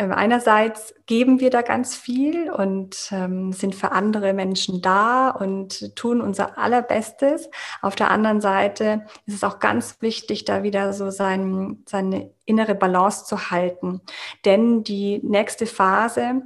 Ähm, 0.00 0.12
einerseits 0.12 0.94
geben 1.06 1.40
wir 1.40 1.50
da 1.50 1.62
ganz 1.62 1.96
viel 1.96 2.50
und 2.52 3.08
ähm, 3.10 3.52
sind 3.52 3.74
für 3.74 3.90
andere 3.90 4.32
Menschen 4.32 4.80
da 4.80 5.30
und 5.30 5.96
tun 5.96 6.20
unser 6.20 6.56
Allerbestes. 6.56 7.50
Auf 7.82 7.96
der 7.96 8.10
anderen 8.10 8.40
Seite 8.40 9.06
ist 9.26 9.34
es 9.34 9.44
auch 9.44 9.58
ganz 9.58 10.00
wichtig, 10.00 10.44
da 10.44 10.62
wieder 10.62 10.92
so 10.92 11.10
sein, 11.10 11.82
seine 11.86 12.30
innere 12.44 12.76
Balance 12.76 13.24
zu 13.24 13.50
halten. 13.50 14.00
Denn 14.44 14.84
die 14.84 15.20
nächste 15.24 15.66
Phase, 15.66 16.42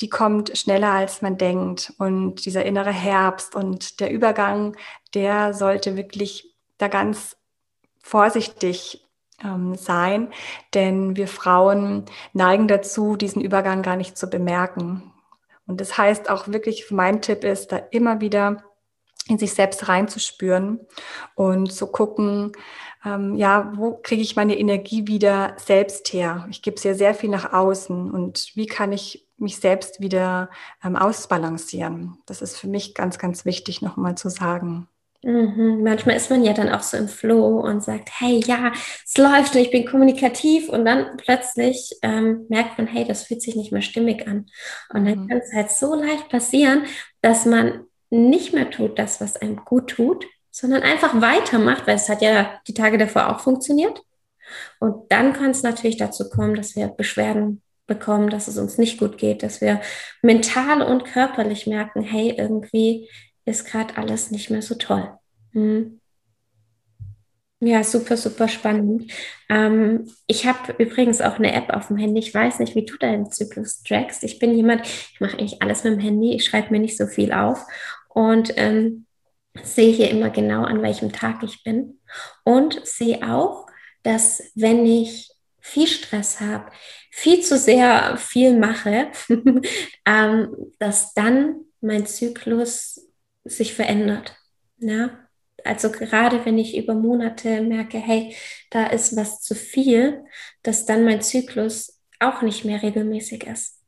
die 0.00 0.08
kommt 0.08 0.56
schneller 0.56 0.92
als 0.92 1.22
man 1.22 1.36
denkt. 1.36 1.92
Und 1.98 2.44
dieser 2.44 2.64
innere 2.64 2.92
Herbst 2.92 3.56
und 3.56 3.98
der 3.98 4.12
Übergang, 4.12 4.76
der 5.12 5.54
sollte 5.54 5.96
wirklich 5.96 6.54
da 6.78 6.86
ganz 6.86 7.36
vorsichtig 8.02 9.08
ähm, 9.42 9.74
sein, 9.74 10.28
denn 10.74 11.16
wir 11.16 11.28
Frauen 11.28 12.04
neigen 12.32 12.68
dazu, 12.68 13.16
diesen 13.16 13.42
Übergang 13.42 13.82
gar 13.82 13.96
nicht 13.96 14.16
zu 14.16 14.28
bemerken. 14.28 15.12
Und 15.66 15.80
das 15.80 15.96
heißt 15.96 16.28
auch 16.28 16.48
wirklich, 16.48 16.90
mein 16.90 17.22
Tipp 17.22 17.44
ist, 17.44 17.72
da 17.72 17.76
immer 17.76 18.20
wieder 18.20 18.62
in 19.28 19.38
sich 19.38 19.54
selbst 19.54 19.88
reinzuspüren 19.88 20.80
und 21.36 21.72
zu 21.72 21.86
gucken, 21.86 22.52
ähm, 23.04 23.36
ja, 23.36 23.72
wo 23.76 23.96
kriege 23.96 24.22
ich 24.22 24.36
meine 24.36 24.58
Energie 24.58 25.06
wieder 25.06 25.54
selbst 25.58 26.12
her? 26.12 26.46
Ich 26.50 26.62
gebe 26.62 26.78
sehr, 26.78 26.94
sehr 26.94 27.14
viel 27.14 27.30
nach 27.30 27.52
außen 27.52 28.10
und 28.10 28.50
wie 28.54 28.66
kann 28.66 28.92
ich 28.92 29.28
mich 29.36 29.58
selbst 29.58 30.00
wieder 30.00 30.50
ähm, 30.84 30.96
ausbalancieren? 30.96 32.18
Das 32.26 32.42
ist 32.42 32.58
für 32.58 32.68
mich 32.68 32.94
ganz, 32.94 33.18
ganz 33.18 33.44
wichtig 33.44 33.80
nochmal 33.82 34.16
zu 34.16 34.28
sagen. 34.28 34.88
Mhm. 35.22 35.82
Manchmal 35.84 36.16
ist 36.16 36.30
man 36.30 36.44
ja 36.44 36.52
dann 36.52 36.68
auch 36.68 36.82
so 36.82 36.96
im 36.96 37.08
Flow 37.08 37.60
und 37.60 37.82
sagt, 37.82 38.10
hey, 38.20 38.42
ja, 38.44 38.72
es 39.04 39.16
läuft 39.16 39.54
und 39.54 39.60
ich 39.60 39.70
bin 39.70 39.86
kommunikativ 39.86 40.68
und 40.68 40.84
dann 40.84 41.16
plötzlich 41.16 41.96
ähm, 42.02 42.46
merkt 42.48 42.78
man, 42.78 42.88
hey, 42.88 43.04
das 43.04 43.24
fühlt 43.24 43.42
sich 43.42 43.54
nicht 43.54 43.72
mehr 43.72 43.82
stimmig 43.82 44.26
an. 44.26 44.46
Und 44.92 45.04
dann 45.04 45.20
mhm. 45.20 45.28
kann 45.28 45.38
es 45.38 45.52
halt 45.52 45.70
so 45.70 45.94
leicht 45.94 46.28
passieren, 46.28 46.84
dass 47.20 47.46
man 47.46 47.84
nicht 48.10 48.52
mehr 48.52 48.70
tut 48.70 48.98
das, 48.98 49.20
was 49.20 49.36
einem 49.36 49.56
gut 49.64 49.90
tut, 49.90 50.26
sondern 50.50 50.82
einfach 50.82 51.20
weitermacht, 51.20 51.86
weil 51.86 51.96
es 51.96 52.08
hat 52.08 52.20
ja 52.20 52.60
die 52.66 52.74
Tage 52.74 52.98
davor 52.98 53.30
auch 53.30 53.40
funktioniert. 53.40 54.02
Und 54.80 55.10
dann 55.10 55.32
kann 55.32 55.52
es 55.52 55.62
natürlich 55.62 55.96
dazu 55.96 56.28
kommen, 56.28 56.54
dass 56.54 56.76
wir 56.76 56.88
Beschwerden 56.88 57.62
bekommen, 57.86 58.28
dass 58.28 58.48
es 58.48 58.58
uns 58.58 58.76
nicht 58.76 58.98
gut 58.98 59.18
geht, 59.18 59.42
dass 59.42 59.60
wir 59.60 59.80
mental 60.20 60.82
und 60.82 61.04
körperlich 61.04 61.66
merken, 61.66 62.02
hey, 62.02 62.34
irgendwie 62.36 63.08
ist 63.44 63.66
gerade 63.66 63.96
alles 63.96 64.30
nicht 64.30 64.50
mehr 64.50 64.62
so 64.62 64.74
toll. 64.74 65.18
Hm. 65.52 66.00
Ja, 67.64 67.84
super, 67.84 68.16
super 68.16 68.48
spannend. 68.48 69.12
Ähm, 69.48 70.10
ich 70.26 70.46
habe 70.46 70.74
übrigens 70.82 71.20
auch 71.20 71.36
eine 71.36 71.52
App 71.52 71.70
auf 71.70 71.88
dem 71.88 71.96
Handy. 71.96 72.18
Ich 72.18 72.34
weiß 72.34 72.58
nicht, 72.58 72.74
wie 72.74 72.84
du 72.84 72.96
deinen 72.96 73.30
Zyklus 73.30 73.84
trackst. 73.84 74.24
Ich 74.24 74.40
bin 74.40 74.52
jemand, 74.52 74.84
ich 74.84 75.20
mache 75.20 75.38
eigentlich 75.38 75.62
alles 75.62 75.84
mit 75.84 75.92
dem 75.92 76.00
Handy. 76.00 76.34
Ich 76.34 76.44
schreibe 76.44 76.70
mir 76.72 76.80
nicht 76.80 76.96
so 76.96 77.06
viel 77.06 77.32
auf 77.32 77.64
und 78.08 78.52
ähm, 78.56 79.06
sehe 79.62 79.92
hier 79.92 80.10
immer 80.10 80.30
genau, 80.30 80.64
an 80.64 80.82
welchem 80.82 81.12
Tag 81.12 81.44
ich 81.44 81.62
bin. 81.62 82.00
Und 82.42 82.84
sehe 82.84 83.22
auch, 83.30 83.66
dass 84.02 84.42
wenn 84.56 84.84
ich 84.84 85.30
viel 85.60 85.86
Stress 85.86 86.40
habe, 86.40 86.66
viel 87.12 87.42
zu 87.42 87.56
sehr 87.56 88.16
viel 88.16 88.58
mache, 88.58 89.12
ähm, 90.04 90.56
dass 90.80 91.14
dann 91.14 91.60
mein 91.80 92.06
Zyklus 92.06 93.06
sich 93.44 93.74
verändert. 93.74 94.36
Ja? 94.78 95.28
Also 95.64 95.90
gerade 95.90 96.44
wenn 96.44 96.58
ich 96.58 96.76
über 96.76 96.94
Monate 96.94 97.62
merke, 97.62 97.98
hey, 97.98 98.34
da 98.70 98.86
ist 98.86 99.16
was 99.16 99.40
zu 99.42 99.54
viel, 99.54 100.24
dass 100.62 100.86
dann 100.86 101.04
mein 101.04 101.22
Zyklus 101.22 102.00
auch 102.18 102.42
nicht 102.42 102.64
mehr 102.64 102.82
regelmäßig 102.82 103.44
ist. 103.44 103.80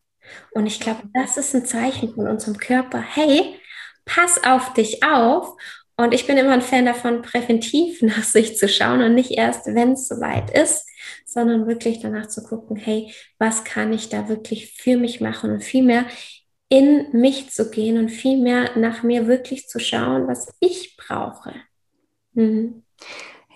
Und 0.52 0.66
ich 0.66 0.80
glaube, 0.80 1.02
das 1.12 1.36
ist 1.36 1.54
ein 1.54 1.66
Zeichen 1.66 2.14
von 2.14 2.26
unserem 2.28 2.56
Körper, 2.56 3.00
hey, 3.00 3.58
pass 4.04 4.42
auf 4.44 4.72
dich 4.74 5.02
auf. 5.02 5.56
Und 5.96 6.12
ich 6.12 6.26
bin 6.26 6.36
immer 6.36 6.52
ein 6.52 6.62
Fan 6.62 6.86
davon, 6.86 7.22
präventiv 7.22 8.02
nach 8.02 8.24
sich 8.24 8.56
zu 8.56 8.68
schauen 8.68 9.02
und 9.02 9.14
nicht 9.14 9.32
erst, 9.32 9.66
wenn 9.66 9.92
es 9.92 10.08
soweit 10.08 10.50
ist, 10.50 10.86
sondern 11.26 11.66
wirklich 11.66 12.00
danach 12.00 12.26
zu 12.26 12.42
gucken, 12.42 12.76
hey, 12.76 13.12
was 13.38 13.64
kann 13.64 13.92
ich 13.92 14.08
da 14.08 14.28
wirklich 14.28 14.72
für 14.72 14.96
mich 14.96 15.20
machen 15.20 15.50
und 15.52 15.64
vielmehr 15.64 16.06
in 16.74 17.06
mich 17.12 17.50
zu 17.50 17.70
gehen 17.70 17.98
und 17.98 18.08
vielmehr 18.08 18.76
nach 18.76 19.02
mir 19.04 19.28
wirklich 19.28 19.68
zu 19.68 19.78
schauen, 19.78 20.26
was 20.26 20.52
ich 20.58 20.96
brauche. 20.96 21.52
Mhm. 22.32 22.82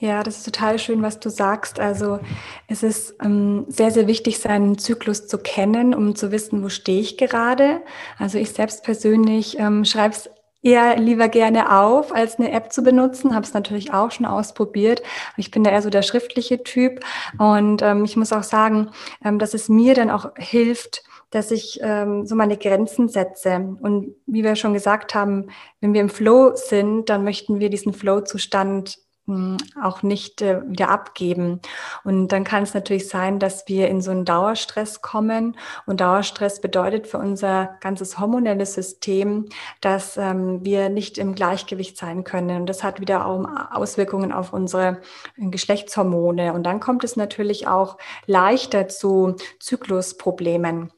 Ja, 0.01 0.23
das 0.23 0.37
ist 0.39 0.45
total 0.45 0.79
schön, 0.79 1.03
was 1.03 1.19
du 1.19 1.29
sagst. 1.29 1.81
Also 1.81 2.21
es 2.69 2.85
ist 2.85 3.17
ähm, 3.21 3.65
sehr, 3.67 3.91
sehr 3.91 4.07
wichtig, 4.07 4.39
seinen 4.39 4.79
Zyklus 4.79 5.27
zu 5.27 5.39
kennen, 5.39 5.93
um 5.93 6.15
zu 6.15 6.31
wissen, 6.31 6.63
wo 6.63 6.69
stehe 6.69 7.01
ich 7.01 7.17
gerade. 7.17 7.83
Also 8.17 8.39
ich 8.39 8.51
selbst 8.51 8.85
persönlich 8.85 9.59
ähm, 9.59 9.85
schreibe 9.85 10.15
es 10.15 10.31
eher 10.63 10.97
lieber 10.99 11.29
gerne 11.29 11.77
auf, 11.77 12.15
als 12.15 12.39
eine 12.39 12.53
App 12.53 12.73
zu 12.73 12.83
benutzen. 12.83 13.35
Habe 13.35 13.45
es 13.45 13.55
natürlich 13.55 13.93
auch 13.93 14.13
schon 14.13 14.27
ausprobiert. 14.27 15.03
Ich 15.37 15.51
bin 15.51 15.65
da 15.65 15.71
eher 15.73 15.83
so 15.83 15.91
der 15.91 16.03
schriftliche 16.03 16.63
Typ. 16.63 17.01
Und 17.39 17.83
ähm, 17.83 18.05
ich 18.05 18.17
muss 18.17 18.33
auch 18.33 18.45
sagen, 18.45 18.91
ähm, 19.25 19.41
dass 19.41 19.53
es 19.53 19.69
mir 19.69 19.95
dann 19.95 20.11
auch 20.11 20.31
hilft, 20.37 21.03
dass 21.31 21.51
ich 21.51 21.81
ähm, 21.83 22.27
so 22.27 22.35
meine 22.35 22.57
Grenzen 22.57 23.09
setze. 23.09 23.77
Und 23.81 24.15
wie 24.27 24.45
wir 24.45 24.57
schon 24.57 24.73
gesagt 24.73 25.15
haben, 25.15 25.49
wenn 25.81 25.95
wir 25.95 26.01
im 26.01 26.09
Flow 26.09 26.53
sind, 26.55 27.09
dann 27.09 27.25
möchten 27.25 27.61
wir 27.61 27.71
diesen 27.71 27.93
Flow-Zustand 27.93 28.99
hm, 29.29 29.59
auch 29.83 30.03
nicht 30.03 30.41
äh, 30.41 30.63
wieder 30.67 30.89
abgeben. 30.89 31.61
Und 32.03 32.29
dann 32.29 32.45
kann 32.45 32.63
es 32.63 32.73
natürlich 32.73 33.09
sein, 33.09 33.39
dass 33.39 33.69
wir 33.69 33.89
in 33.89 34.01
so 34.01 34.11
einen 34.11 34.25
Dauerstress 34.25 35.03
kommen. 35.03 35.55
Und 35.85 36.01
Dauerstress 36.01 36.63
bedeutet 36.63 37.07
für 37.07 37.19
unser 37.19 37.77
ganzes 37.83 38.19
hormonelles 38.19 38.73
System, 38.73 39.51
dass 39.83 40.17
ähm, 40.17 40.65
wir 40.65 40.89
nicht 40.89 41.19
im 41.19 41.35
Gleichgewicht 41.35 41.99
sein 41.99 42.25
können. 42.25 42.63
Und 42.63 42.67
das 42.71 42.83
hat 42.83 43.01
wieder 43.01 43.27
auch 43.27 43.45
Auswirkungen 43.71 44.33
auf 44.33 44.55
unsere 44.55 45.03
äh, 45.37 45.51
Geschlechtshormone. 45.51 46.55
Und 46.55 46.63
dann 46.63 46.81
kommt 46.81 47.05
es 47.05 47.17
natürlich 47.17 47.69
auch 47.69 47.99
leichter 48.27 48.89
zu 48.89 49.37
Zyklusproblemen. 49.61 50.91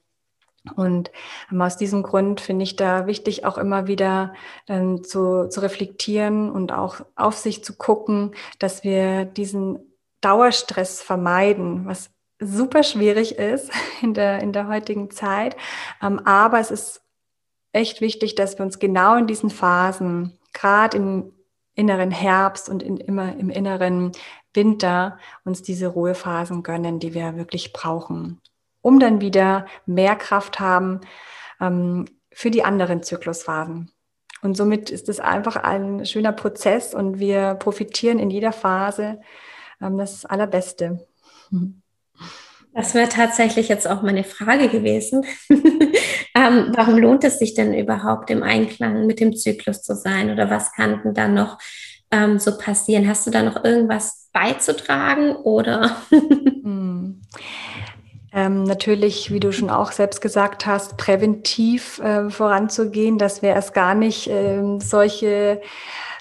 Und 0.77 1.11
ähm, 1.51 1.63
aus 1.63 1.77
diesem 1.77 2.03
Grund 2.03 2.41
finde 2.41 2.65
ich 2.65 2.77
da 2.77 3.07
wichtig, 3.07 3.45
auch 3.45 3.59
immer 3.59 3.87
wieder 3.87 4.35
dann 4.67 5.03
zu, 5.05 5.49
zu 5.49 5.61
reflektieren 5.61 6.51
und 6.51 6.73
auch 6.73 7.01
auf 7.17 7.37
sich 7.37 7.65
zu 7.65 7.77
gucken, 7.77 8.35
dass 8.59 8.85
wir 8.85 9.25
diesen 9.25 9.79
Dauerstress 10.21 11.01
vermeiden, 11.01 11.87
was 11.87 12.11
super 12.39 12.83
schwierig 12.83 13.39
ist 13.39 13.71
in 14.03 14.15
der, 14.15 14.41
in 14.41 14.53
der 14.53 14.69
heutigen 14.69 15.11
Zeit. 15.11 15.57
Ähm, 16.03 16.19
aber 16.21 16.61
es 16.61 16.71
ist 16.71 17.03
echt 17.73 18.01
wichtig, 18.01 18.35
dass 18.35 18.59
wir 18.59 18.65
uns 18.65 18.79
genau 18.79 19.17
in 19.17 19.27
diesen 19.27 19.51
Phasen, 19.51 20.39
gerade 20.53 20.97
im 20.97 21.33
inneren 21.75 22.11
Herbst 22.11 22.69
und 22.69 22.83
in, 22.83 22.99
immer 22.99 23.35
im 23.37 23.49
inneren 23.49 24.13
Winter, 24.53 25.19
uns 25.45 25.63
diese 25.63 25.87
Ruhephasen 25.87 26.63
gönnen, 26.63 26.99
die 26.99 27.15
wir 27.15 27.37
wirklich 27.37 27.73
brauchen, 27.73 28.41
um 28.83 28.99
dann 28.99 29.21
wieder 29.21 29.67
mehr 29.87 30.17
Kraft 30.17 30.61
haben 30.61 31.01
ähm, 31.61 32.07
für 32.33 32.51
die 32.51 32.65
anderen 32.65 33.03
Zyklusphasen. 33.03 33.91
Und 34.43 34.57
somit 34.57 34.91
ist 34.91 35.09
es 35.09 35.21
einfach 35.21 35.57
ein 35.57 36.07
schöner 36.07 36.33
Prozess 36.33 36.95
und 36.95 37.19
wir 37.19 37.55
profitieren 37.55 38.19
in 38.19 38.31
jeder 38.31 38.53
Phase 38.53 39.21
ähm, 39.81 39.99
das 39.99 40.25
Allerbeste. 40.25 41.07
Das 42.73 42.95
wäre 42.95 43.09
tatsächlich 43.09 43.69
jetzt 43.69 43.89
auch 43.89 44.03
meine 44.03 44.23
Frage 44.23 44.69
gewesen. 44.69 45.25
ähm, 45.49 46.73
warum 46.77 46.99
lohnt 46.99 47.25
es 47.25 47.41
sich 47.41 47.55
denn 47.55 47.75
überhaupt 47.75 48.31
im 48.31 48.45
Einklang 48.45 49.07
mit 49.07 49.19
dem 49.19 49.35
Zyklus 49.35 49.83
zu 49.83 49.97
sein 49.97 50.31
oder 50.31 50.51
was 50.51 50.73
kann 50.73 51.01
denn 51.03 51.13
da 51.13 51.27
noch 51.27 51.59
ähm, 52.13 52.39
so 52.39 52.57
passieren? 52.57 53.09
Hast 53.09 53.27
du 53.27 53.33
da 53.33 53.43
noch 53.43 53.65
irgendwas 53.65 54.29
beizutragen 54.33 55.35
oder? 55.35 55.97
hm. 58.33 58.41
Ähm, 58.41 58.63
natürlich, 58.65 59.33
wie 59.33 59.41
du 59.41 59.53
schon 59.53 59.71
auch 59.71 59.93
selbst 59.93 60.21
gesagt 60.21 60.67
hast, 60.67 60.97
präventiv 60.97 61.99
äh, 61.99 62.31
voranzugehen, 62.31 63.19
dass 63.19 63.43
wir 63.43 63.51
erst 63.51 63.75
gar 63.75 63.95
nicht 63.95 64.29
äh, 64.29 64.63
solche 64.79 65.61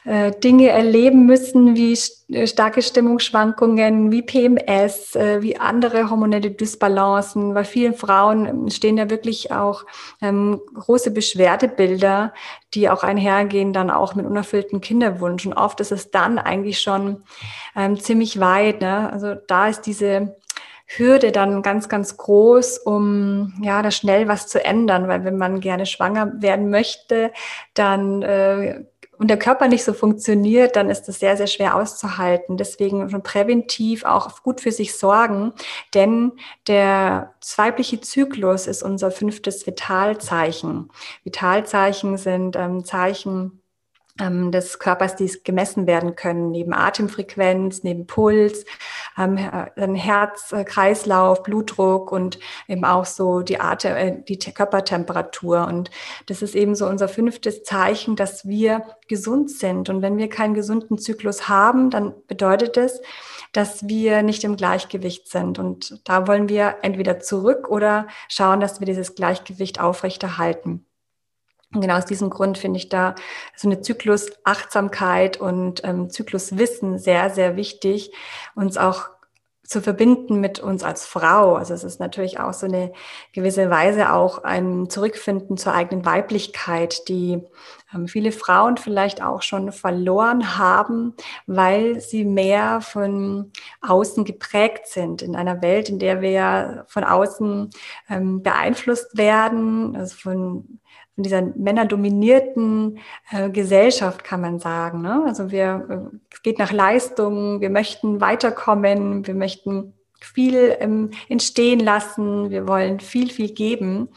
äh, 0.05 0.31
Dinge 0.31 0.69
erleben 0.69 1.25
müssen 1.25 1.75
wie 1.75 1.97
äh, 2.29 2.47
starke 2.47 2.81
Stimmungsschwankungen, 2.81 4.11
wie 4.11 4.21
PMS, 4.21 5.15
äh, 5.15 5.41
wie 5.41 5.57
andere 5.57 6.09
hormonelle 6.09 6.51
Dysbalancen. 6.51 7.53
Bei 7.53 7.63
vielen 7.63 7.93
Frauen 7.93 8.45
ähm, 8.45 8.69
stehen 8.69 8.97
ja 8.97 9.09
wirklich 9.09 9.51
auch 9.51 9.85
ähm, 10.21 10.61
große 10.73 11.11
Beschwerdebilder, 11.11 12.33
die 12.73 12.89
auch 12.89 13.03
einhergehen 13.03 13.73
dann 13.73 13.91
auch 13.91 14.15
mit 14.15 14.25
unerfüllten 14.25 14.79
Kinderwunsch. 14.79 15.45
Und 15.45 15.53
oft 15.53 15.79
ist 15.81 15.91
es 15.91 16.11
dann 16.11 16.39
eigentlich 16.39 16.79
schon 16.79 17.23
ähm, 17.75 17.99
ziemlich 17.99 18.39
weit. 18.39 18.81
Ne? 18.81 19.11
Also 19.11 19.35
da 19.35 19.67
ist 19.67 19.81
diese 19.81 20.37
Hürde 20.97 21.31
dann 21.31 21.61
ganz, 21.61 21.87
ganz 21.87 22.17
groß, 22.17 22.79
um 22.79 23.53
ja 23.61 23.81
da 23.83 23.91
schnell 23.91 24.27
was 24.27 24.47
zu 24.47 24.63
ändern, 24.63 25.07
weil 25.07 25.23
wenn 25.23 25.37
man 25.37 25.59
gerne 25.59 25.85
schwanger 25.85 26.41
werden 26.41 26.69
möchte, 26.71 27.31
dann 27.75 28.23
äh, 28.23 28.83
und 29.19 29.27
der 29.27 29.37
Körper 29.37 29.67
nicht 29.67 29.83
so 29.83 29.91
funktioniert, 29.91 30.77
dann 30.77 30.89
ist 30.89 31.03
das 31.09 31.19
sehr, 31.19 31.35
sehr 31.35 31.47
schwer 31.47 31.75
auszuhalten. 31.75 32.55
Deswegen 32.55 33.09
schon 33.09 33.21
präventiv 33.21 34.05
auch 34.05 34.43
gut 34.43 34.61
für 34.61 34.71
sich 34.71 34.97
sorgen, 34.97 35.51
denn 35.93 36.31
der 36.67 37.35
weibliche 37.57 37.99
Zyklus 37.99 38.65
ist 38.65 38.81
unser 38.81 39.11
fünftes 39.11 39.67
Vitalzeichen. 39.67 40.89
Vitalzeichen 41.25 42.17
sind 42.17 42.55
ähm, 42.55 42.85
Zeichen, 42.85 43.58
ähm, 44.19 44.51
des 44.51 44.79
Körpers, 44.79 45.15
die 45.15 45.31
gemessen 45.43 45.87
werden 45.87 46.15
können, 46.15 46.51
neben 46.51 46.73
Atemfrequenz, 46.73 47.83
neben 47.83 48.05
Puls, 48.07 48.65
ähm, 49.17 49.37
Herz, 49.37 50.51
äh, 50.51 50.63
Kreislauf, 50.63 51.43
Blutdruck 51.43 52.11
und 52.11 52.39
eben 52.67 52.85
auch 52.85 53.05
so 53.05 53.41
die, 53.41 53.59
Atem, 53.59 53.95
äh, 53.95 54.21
die 54.21 54.37
Körpertemperatur. 54.37 55.65
Und 55.67 55.89
das 56.27 56.41
ist 56.41 56.55
eben 56.55 56.75
so 56.75 56.87
unser 56.87 57.07
fünftes 57.07 57.63
Zeichen, 57.63 58.15
dass 58.15 58.47
wir 58.47 58.83
gesund 59.07 59.51
sind. 59.51 59.89
Und 59.89 60.01
wenn 60.01 60.17
wir 60.17 60.29
keinen 60.29 60.53
gesunden 60.53 60.97
Zyklus 60.97 61.47
haben, 61.47 61.89
dann 61.89 62.13
bedeutet 62.27 62.77
es, 62.77 63.01
dass 63.51 63.87
wir 63.87 64.21
nicht 64.21 64.43
im 64.43 64.55
Gleichgewicht 64.55 65.29
sind. 65.29 65.59
Und 65.59 66.01
da 66.07 66.27
wollen 66.27 66.49
wir 66.49 66.77
entweder 66.81 67.19
zurück 67.19 67.69
oder 67.69 68.07
schauen, 68.27 68.59
dass 68.59 68.79
wir 68.79 68.85
dieses 68.85 69.15
Gleichgewicht 69.15 69.79
aufrechterhalten. 69.79 70.85
Und 71.73 71.81
genau 71.81 71.97
aus 71.97 72.05
diesem 72.05 72.29
Grund 72.29 72.57
finde 72.57 72.77
ich 72.77 72.89
da 72.89 73.13
so 73.55 73.67
eine 73.67 73.81
Zyklusachtsamkeit 73.81 75.37
und 75.37 75.81
ähm, 75.83 76.09
Zykluswissen 76.09 76.97
sehr, 76.97 77.29
sehr 77.29 77.55
wichtig, 77.55 78.11
uns 78.55 78.77
auch 78.77 79.09
zu 79.69 79.83
verbinden 79.83 80.39
mit 80.39 80.59
uns 80.59 80.83
als 80.83 81.05
Frau. 81.05 81.53
Also 81.53 81.75
es 81.75 81.83
ist 81.83 81.99
natürlich 81.99 82.39
auch 82.39 82.53
so 82.53 82.65
eine 82.65 82.91
gewisse 83.33 83.69
Weise 83.69 84.11
auch 84.13 84.43
ein 84.43 84.89
Zurückfinden 84.89 85.57
zur 85.57 85.75
eigenen 85.75 86.05
Weiblichkeit, 86.05 87.07
die 87.07 87.43
ähm, 87.93 88.07
viele 88.07 88.31
Frauen 88.31 88.77
vielleicht 88.77 89.21
auch 89.21 89.43
schon 89.43 89.71
verloren 89.71 90.57
haben, 90.57 91.13
weil 91.45 91.99
sie 91.99 92.25
mehr 92.25 92.81
von 92.81 93.51
außen 93.81 94.25
geprägt 94.25 94.87
sind. 94.87 95.21
In 95.21 95.35
einer 95.35 95.61
Welt, 95.61 95.87
in 95.87 95.99
der 95.99 96.21
wir 96.21 96.85
von 96.87 97.03
außen 97.03 97.69
ähm, 98.09 98.41
beeinflusst 98.41 99.17
werden, 99.17 99.95
also 99.95 100.15
von 100.15 100.79
in 101.19 101.23
dieser 101.23 101.41
männerdominierten 101.41 102.99
äh, 103.29 103.49
Gesellschaft, 103.49 104.23
kann 104.23 104.39
man 104.39 104.57
sagen. 104.57 105.01
Ne? 105.01 105.21
Also 105.27 105.51
wir, 105.51 105.85
äh, 105.89 106.17
es 106.31 106.41
geht 106.43 106.59
nach 106.59 106.71
Leistung, 106.71 107.59
wir 107.59 107.69
möchten 107.69 108.21
weiterkommen, 108.21 109.27
wir 109.27 109.35
möchten 109.35 109.95
viel 110.21 110.77
ähm, 110.79 111.11
entstehen 111.27 111.81
lassen, 111.81 112.51
wir 112.51 112.69
wollen 112.69 113.01
viel, 113.01 113.29
viel 113.29 113.53
geben. 113.53 114.07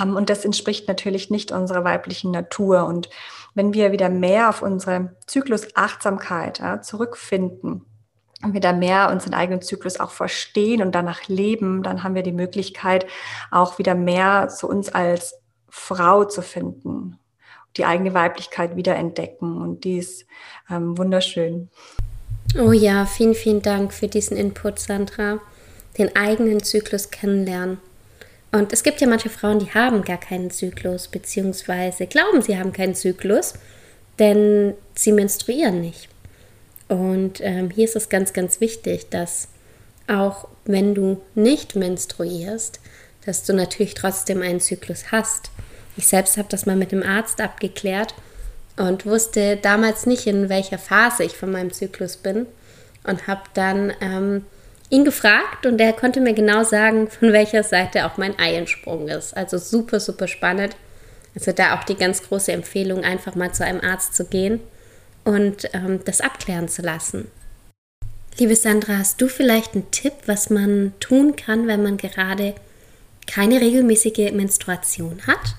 Ähm, 0.00 0.16
und 0.16 0.30
das 0.30 0.46
entspricht 0.46 0.88
natürlich 0.88 1.28
nicht 1.28 1.52
unserer 1.52 1.84
weiblichen 1.84 2.30
Natur. 2.30 2.86
Und 2.86 3.10
wenn 3.54 3.74
wir 3.74 3.92
wieder 3.92 4.08
mehr 4.08 4.48
auf 4.48 4.62
unsere 4.62 5.16
Zyklusachtsamkeit 5.26 6.60
ja, 6.60 6.80
zurückfinden, 6.80 7.84
und 8.42 8.54
wir 8.54 8.60
da 8.62 8.72
mehr 8.72 9.10
unseren 9.10 9.34
eigenen 9.34 9.60
Zyklus 9.60 10.00
auch 10.00 10.12
verstehen 10.12 10.80
und 10.80 10.94
danach 10.94 11.28
leben, 11.28 11.82
dann 11.82 12.02
haben 12.02 12.14
wir 12.14 12.22
die 12.22 12.32
Möglichkeit, 12.32 13.06
auch 13.50 13.78
wieder 13.78 13.94
mehr 13.94 14.48
zu 14.48 14.66
uns 14.66 14.88
als 14.88 15.39
Frau 15.70 16.24
zu 16.24 16.42
finden, 16.42 17.18
die 17.76 17.84
eigene 17.84 18.14
Weiblichkeit 18.14 18.76
wiederentdecken. 18.76 19.60
Und 19.60 19.84
die 19.84 19.98
ist 19.98 20.26
ähm, 20.70 20.98
wunderschön. 20.98 21.68
Oh 22.58 22.72
ja, 22.72 23.06
vielen, 23.06 23.34
vielen 23.34 23.62
Dank 23.62 23.92
für 23.92 24.08
diesen 24.08 24.36
Input, 24.36 24.78
Sandra. 24.78 25.40
Den 25.98 26.14
eigenen 26.16 26.62
Zyklus 26.62 27.10
kennenlernen. 27.10 27.78
Und 28.52 28.72
es 28.72 28.82
gibt 28.82 29.00
ja 29.00 29.06
manche 29.06 29.30
Frauen, 29.30 29.60
die 29.60 29.72
haben 29.72 30.02
gar 30.02 30.18
keinen 30.18 30.50
Zyklus, 30.50 31.08
beziehungsweise 31.08 32.06
glauben, 32.06 32.42
sie 32.42 32.58
haben 32.58 32.72
keinen 32.72 32.94
Zyklus, 32.94 33.54
denn 34.18 34.74
sie 34.94 35.12
menstruieren 35.12 35.80
nicht. 35.80 36.08
Und 36.88 37.40
ähm, 37.40 37.70
hier 37.70 37.84
ist 37.84 37.94
es 37.94 38.08
ganz, 38.08 38.32
ganz 38.32 38.60
wichtig, 38.60 39.08
dass 39.10 39.48
auch 40.08 40.48
wenn 40.64 40.94
du 40.94 41.22
nicht 41.36 41.76
menstruierst, 41.76 42.80
dass 43.24 43.44
du 43.44 43.52
natürlich 43.52 43.94
trotzdem 43.94 44.42
einen 44.42 44.60
Zyklus 44.60 45.12
hast. 45.12 45.50
Ich 46.00 46.06
selbst 46.06 46.38
habe 46.38 46.48
das 46.48 46.64
mal 46.64 46.76
mit 46.76 46.92
dem 46.92 47.02
Arzt 47.02 47.42
abgeklärt 47.42 48.14
und 48.78 49.04
wusste 49.04 49.58
damals 49.58 50.06
nicht, 50.06 50.26
in 50.26 50.48
welcher 50.48 50.78
Phase 50.78 51.24
ich 51.24 51.36
von 51.36 51.52
meinem 51.52 51.74
Zyklus 51.74 52.16
bin 52.16 52.46
und 53.04 53.26
habe 53.26 53.42
dann 53.52 53.92
ähm, 54.00 54.46
ihn 54.88 55.04
gefragt 55.04 55.66
und 55.66 55.78
er 55.78 55.92
konnte 55.92 56.22
mir 56.22 56.32
genau 56.32 56.64
sagen, 56.64 57.10
von 57.10 57.32
welcher 57.34 57.62
Seite 57.64 58.06
auch 58.06 58.16
mein 58.16 58.38
Eiensprung 58.38 59.08
ist. 59.08 59.36
Also 59.36 59.58
super, 59.58 60.00
super 60.00 60.26
spannend. 60.26 60.74
Also 61.34 61.52
da 61.52 61.78
auch 61.78 61.84
die 61.84 61.96
ganz 61.96 62.22
große 62.22 62.50
Empfehlung, 62.50 63.04
einfach 63.04 63.34
mal 63.34 63.52
zu 63.52 63.62
einem 63.62 63.82
Arzt 63.82 64.14
zu 64.14 64.24
gehen 64.24 64.60
und 65.24 65.68
ähm, 65.74 66.00
das 66.06 66.22
abklären 66.22 66.68
zu 66.68 66.80
lassen. 66.80 67.30
Liebe 68.38 68.56
Sandra, 68.56 68.96
hast 68.96 69.20
du 69.20 69.28
vielleicht 69.28 69.74
einen 69.74 69.90
Tipp, 69.90 70.14
was 70.24 70.48
man 70.48 70.94
tun 70.98 71.36
kann, 71.36 71.66
wenn 71.66 71.82
man 71.82 71.98
gerade 71.98 72.54
keine 73.26 73.60
regelmäßige 73.60 74.32
Menstruation 74.32 75.26
hat? 75.26 75.56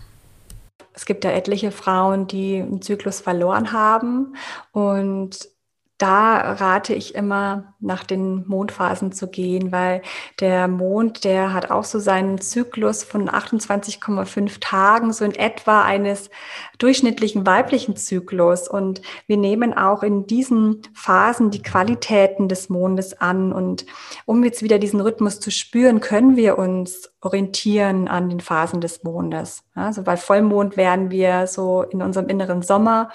Es 1.02 1.06
gibt 1.08 1.24
ja 1.24 1.32
etliche 1.32 1.72
Frauen, 1.72 2.28
die 2.28 2.58
einen 2.62 2.84
Zyklus 2.84 3.22
verloren 3.22 3.72
haben. 3.72 4.36
Und 4.72 5.50
da 5.98 6.54
rate 6.54 6.94
ich 6.94 7.16
immer, 7.16 7.71
nach 7.82 8.04
den 8.04 8.48
Mondphasen 8.48 9.12
zu 9.12 9.28
gehen, 9.28 9.72
weil 9.72 10.02
der 10.40 10.68
Mond, 10.68 11.24
der 11.24 11.54
hat 11.54 11.72
auch 11.72 11.84
so 11.84 12.00
seinen 12.00 12.40
Zyklus 12.40 13.04
von 13.04 13.30
28,5 13.30 14.60
Tagen, 14.60 15.12
so 15.12 15.26
in 15.26 15.36
etwa 15.36 15.84
eines 15.84 16.30
durchschnittlichen 16.78 17.46
weiblichen 17.46 17.96
Zyklus. 17.96 18.68
Und 18.68 19.02
wir 19.28 19.38
nehmen 19.38 19.74
auch 19.74 20.04
in 20.04 20.28
diesen 20.28 20.82
Phasen 20.94 21.52
die 21.52 21.62
Qualitäten 21.62 22.48
des 22.48 22.70
Mondes 22.70 23.20
an. 23.20 23.52
Und 23.52 23.86
um 24.26 24.44
jetzt 24.44 24.64
wieder 24.64 24.80
diesen 24.80 25.02
Rhythmus 25.02 25.40
zu 25.40 25.52
spüren, 25.52 26.00
können 26.00 26.36
wir 26.36 26.58
uns 26.58 27.12
orientieren 27.22 28.08
an 28.08 28.30
den 28.30 28.40
Phasen 28.40 28.82
des 28.82 29.04
Mondes. 29.04 29.64
Also 29.76 30.02
bei 30.02 30.18
Vollmond 30.18 30.76
wären 30.76 31.12
wir 31.12 31.46
so 31.46 31.84
in 31.84 32.02
unserem 32.02 32.28
inneren 32.28 32.64
Sommer 32.64 33.12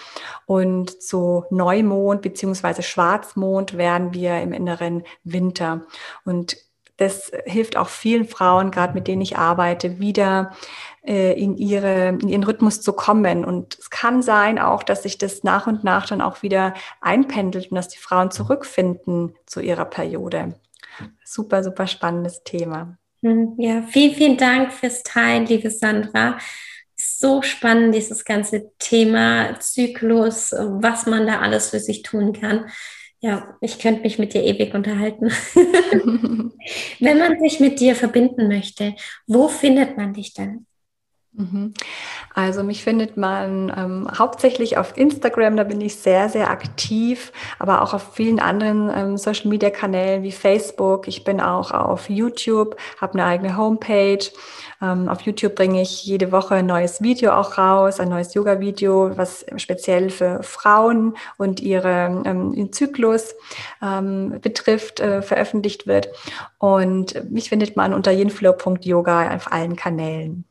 und 0.46 1.02
zu 1.02 1.44
Neumond 1.50 2.22
beziehungsweise 2.22 2.82
Schwarzmond 2.82 3.76
wären 3.76 4.14
wir 4.14 4.40
im 4.40 4.52
inneren 4.56 5.04
Winter. 5.24 5.86
Und 6.24 6.56
das 6.96 7.30
hilft 7.44 7.76
auch 7.76 7.88
vielen 7.88 8.26
Frauen, 8.26 8.70
gerade 8.70 8.94
mit 8.94 9.06
denen 9.06 9.20
ich 9.20 9.36
arbeite, 9.36 10.00
wieder 10.00 10.52
äh, 11.04 11.38
in, 11.38 11.56
ihre, 11.56 12.08
in 12.08 12.28
ihren 12.28 12.44
Rhythmus 12.44 12.80
zu 12.80 12.94
kommen. 12.94 13.44
Und 13.44 13.78
es 13.78 13.90
kann 13.90 14.22
sein 14.22 14.58
auch, 14.58 14.82
dass 14.82 15.02
sich 15.02 15.18
das 15.18 15.44
nach 15.44 15.66
und 15.66 15.84
nach 15.84 16.06
dann 16.06 16.22
auch 16.22 16.42
wieder 16.42 16.74
einpendelt 17.00 17.70
und 17.70 17.74
dass 17.74 17.88
die 17.88 17.98
Frauen 17.98 18.30
zurückfinden 18.30 19.34
zu 19.44 19.60
ihrer 19.60 19.84
Periode. 19.84 20.54
super, 21.24 21.62
super 21.62 21.86
spannendes 21.86 22.42
Thema. 22.44 22.96
Hm, 23.22 23.54
ja, 23.58 23.82
vielen, 23.82 24.14
vielen 24.14 24.36
Dank 24.36 24.72
fürs 24.72 25.02
Teilen, 25.02 25.46
liebe 25.46 25.70
Sandra. 25.70 26.38
So 26.94 27.42
spannend, 27.42 27.94
dieses 27.94 28.24
ganze 28.24 28.70
Thema 28.78 29.60
Zyklus, 29.60 30.52
was 30.52 31.04
man 31.04 31.26
da 31.26 31.40
alles 31.40 31.70
für 31.70 31.80
sich 31.80 32.02
tun 32.02 32.32
kann. 32.32 32.70
Ja, 33.20 33.56
ich 33.60 33.78
könnte 33.78 34.02
mich 34.02 34.18
mit 34.18 34.34
dir 34.34 34.42
ewig 34.44 34.74
unterhalten. 34.74 35.30
Wenn 37.00 37.18
man 37.18 37.40
sich 37.40 37.60
mit 37.60 37.80
dir 37.80 37.94
verbinden 37.96 38.48
möchte, 38.48 38.94
wo 39.26 39.48
findet 39.48 39.96
man 39.96 40.12
dich 40.12 40.34
denn? 40.34 40.66
Mhm. 41.38 41.74
Also 42.34 42.62
mich 42.62 42.82
findet 42.82 43.18
man 43.18 43.70
ähm, 43.76 44.08
hauptsächlich 44.18 44.78
auf 44.78 44.96
Instagram, 44.96 45.56
da 45.56 45.64
bin 45.64 45.82
ich 45.82 45.96
sehr, 45.96 46.30
sehr 46.30 46.50
aktiv, 46.50 47.30
aber 47.58 47.82
auch 47.82 47.92
auf 47.92 48.14
vielen 48.14 48.40
anderen 48.40 48.90
ähm, 48.94 49.16
Social-Media-Kanälen 49.18 50.22
wie 50.22 50.32
Facebook. 50.32 51.08
Ich 51.08 51.24
bin 51.24 51.42
auch 51.42 51.72
auf 51.72 52.08
YouTube, 52.08 52.76
habe 53.00 53.14
eine 53.14 53.24
eigene 53.24 53.56
Homepage. 53.58 54.24
Ähm, 54.80 55.10
auf 55.10 55.22
YouTube 55.22 55.54
bringe 55.54 55.82
ich 55.82 56.04
jede 56.04 56.32
Woche 56.32 56.54
ein 56.54 56.66
neues 56.66 57.02
Video 57.02 57.32
auch 57.32 57.58
raus, 57.58 58.00
ein 58.00 58.08
neues 58.08 58.32
Yoga-Video, 58.32 59.16
was 59.18 59.44
speziell 59.56 60.08
für 60.08 60.42
Frauen 60.42 61.18
und 61.36 61.60
ihre, 61.60 62.22
ähm, 62.24 62.54
ihren 62.54 62.72
Zyklus 62.72 63.34
ähm, 63.82 64.38
betrifft, 64.40 65.00
äh, 65.00 65.20
veröffentlicht 65.20 65.86
wird. 65.86 66.08
Und 66.58 67.30
mich 67.30 67.50
findet 67.50 67.76
man 67.76 67.92
unter 67.92 68.12
yinflow.yoga 68.12 69.34
auf 69.34 69.52
allen 69.52 69.76
Kanälen. 69.76 70.46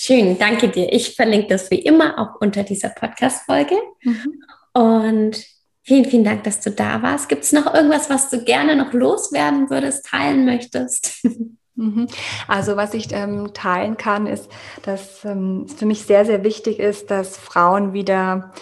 Schön, 0.00 0.38
danke 0.38 0.68
dir. 0.68 0.92
Ich 0.92 1.16
verlinke 1.16 1.48
das 1.48 1.72
wie 1.72 1.80
immer 1.80 2.20
auch 2.20 2.40
unter 2.40 2.62
dieser 2.62 2.90
Podcast-Folge. 2.90 3.74
Mhm. 4.04 4.44
Und 4.72 5.44
vielen, 5.82 6.04
vielen 6.04 6.22
Dank, 6.22 6.44
dass 6.44 6.60
du 6.60 6.70
da 6.70 7.02
warst. 7.02 7.28
Gibt 7.28 7.42
es 7.42 7.50
noch 7.50 7.74
irgendwas, 7.74 8.08
was 8.08 8.30
du 8.30 8.44
gerne 8.44 8.76
noch 8.76 8.92
loswerden 8.92 9.70
würdest, 9.70 10.06
teilen 10.06 10.44
möchtest? 10.44 11.26
Mhm. 11.80 12.08
Also 12.48 12.74
was 12.74 12.92
ich 12.92 13.12
ähm, 13.12 13.52
teilen 13.54 13.96
kann, 13.96 14.26
ist, 14.26 14.50
dass 14.82 15.24
ähm, 15.24 15.64
es 15.64 15.74
für 15.74 15.86
mich 15.86 16.02
sehr, 16.02 16.24
sehr 16.24 16.42
wichtig 16.42 16.80
ist, 16.80 17.08
dass 17.08 17.36
Frauen 17.36 17.92
wieder 17.92 18.52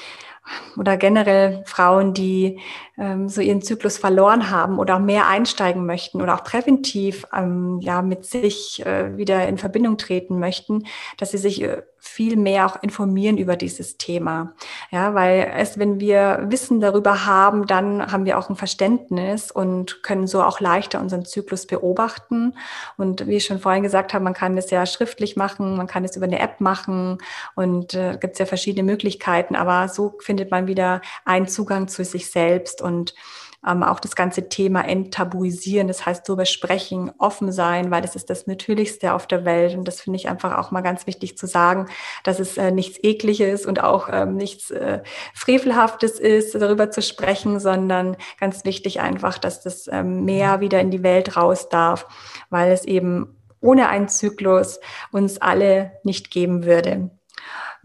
oder 0.77 0.99
generell 0.99 1.63
Frauen, 1.65 2.13
die 2.13 2.61
ähm, 2.99 3.29
so 3.29 3.41
ihren 3.41 3.63
Zyklus 3.63 3.99
verloren 3.99 4.51
haben 4.51 4.79
oder 4.79 4.97
auch 4.97 5.01
mehr 5.01 5.27
einsteigen 5.27 5.87
möchten 5.87 6.23
oder 6.23 6.35
auch 6.35 6.45
präventiv 6.45 7.27
ähm, 7.35 7.79
ja 7.81 8.03
mit 8.03 8.25
sich 8.25 8.85
äh, 8.85 9.17
wieder 9.17 9.47
in 9.49 9.59
Verbindung 9.59 9.99
treten 9.99 10.39
möchten, 10.39 10.85
dass 11.19 11.31
sie 11.31 11.39
sich 11.39 11.63
äh, 11.63 11.83
viel 12.07 12.37
mehr 12.37 12.67
auch 12.67 12.83
informieren 12.83 13.37
über 13.37 13.57
dieses 13.57 13.99
Thema. 13.99 14.55
Ja, 14.91 15.15
weil 15.15 15.53
erst 15.57 15.79
wenn 15.79 16.01
wir 16.01 16.47
Wissen 16.49 16.81
darüber 16.81 17.27
haben, 17.27 17.67
dann 17.67 18.13
haben 18.13 18.25
wir 18.25 18.39
auch 18.39 18.49
ein 18.49 18.57
Verständnis 18.57 19.51
und 19.51 20.03
können 20.03 20.27
so 20.27 20.43
auch 20.43 20.61
leichter 20.61 21.01
unseren 21.01 21.25
Zyklus 21.25 21.67
beobachten. 21.67 22.55
Und 22.97 23.27
wie 23.27 23.37
ich 23.37 23.45
schon 23.45 23.59
vorhin 23.59 23.83
gesagt 23.83 24.15
habe, 24.15 24.25
man 24.25 24.35
kann 24.35 24.57
das 24.57 24.71
ja 24.71 24.87
schriftlich 24.87 25.37
machen, 25.37 25.77
man 25.77 25.87
kann 25.87 26.05
es 26.05 26.17
über 26.17 26.27
eine 26.27 26.39
App 26.39 26.61
machen 26.61 27.19
und 27.55 27.95
äh, 27.95 28.17
gibt 28.21 28.35
es 28.35 28.39
ja 28.39 28.47
verschiedene 28.47 28.85
Möglichkeiten, 28.85 29.57
aber 29.57 29.89
so 29.89 30.15
findet 30.21 30.51
man 30.51 30.67
wieder 30.67 31.01
einen 31.25 31.49
Zugang 31.49 31.89
zu 31.89 32.05
sich 32.05 32.31
selbst 32.31 32.81
und 32.81 33.15
ähm, 33.67 33.83
auch 33.83 34.01
das 34.01 34.17
ganze 34.17 34.49
Thema 34.49 34.83
enttabuisieren, 34.87 35.89
das 35.89 36.07
heißt 36.07 36.29
darüber 36.29 36.47
sprechen, 36.47 37.13
offen 37.19 37.53
sein, 37.53 37.91
weil 37.91 38.03
das 38.03 38.17
ist 38.17 38.31
das 38.31 38.47
Natürlichste 38.47 39.13
auf 39.13 39.27
der 39.27 39.45
Welt. 39.45 39.77
Und 39.77 39.87
das 39.87 40.01
finde 40.01 40.19
ich 40.19 40.29
einfach 40.29 40.57
auch 40.59 40.71
mal 40.71 40.83
ganz 40.83 41.07
wichtig 41.07 41.37
zu 41.37 41.47
sagen, 41.47 41.87
dass 42.25 42.39
es 42.39 42.57
äh, 42.57 42.71
nichts 42.71 42.99
Ekliges 43.03 43.67
und 43.67 43.83
auch 43.83 44.09
ähm, 44.11 44.37
nichts 44.37 44.71
äh, 44.71 45.01
Frevelhaftes 45.35 46.19
ist, 46.19 46.55
darüber 46.55 46.91
zu 46.91 47.03
sprechen, 47.03 47.61
sondern 47.61 48.17
ganz 48.39 48.65
wichtig 48.65 49.01
einfach, 49.01 49.39
dass 49.39 49.63
das 49.63 49.89
ähm, 49.91 50.25
mehr 50.25 50.61
wieder 50.61 50.81
in 50.81 50.91
die 50.91 51.03
Welt 51.03 51.37
raus 51.37 51.69
darf, 51.69 52.07
weil 52.51 52.73
es 52.73 52.85
eben 52.85 53.37
ohne 53.61 53.89
einen 53.89 54.09
Zyklus 54.09 54.81
uns 55.13 55.39
alle 55.39 55.93
nicht 56.05 56.31
geben 56.31 56.65
würde. 56.65 57.11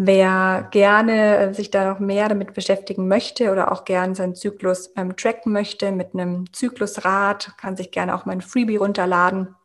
Wer 0.04 0.68
gerne 0.72 1.38
äh, 1.38 1.54
sich 1.54 1.70
da 1.70 1.88
noch 1.88 2.00
mehr 2.00 2.28
damit 2.28 2.56
beschäftigen 2.56 3.08
möchte 3.08 3.52
oder 3.52 3.72
auch 3.72 3.86
gerne 3.86 4.16
seinen 4.16 4.34
Zyklus 4.34 4.90
ähm, 4.98 5.16
tracken 5.16 5.54
möchte 5.54 5.92
mit 5.92 6.16
einem 6.16 6.52
Zyklusrad, 6.52 7.56
kann 7.58 7.78
sich 7.78 7.92
gerne 7.92 8.16
auch 8.16 8.26
mein 8.26 8.42
Freebie 8.42 8.78
runterladen. 8.78 9.56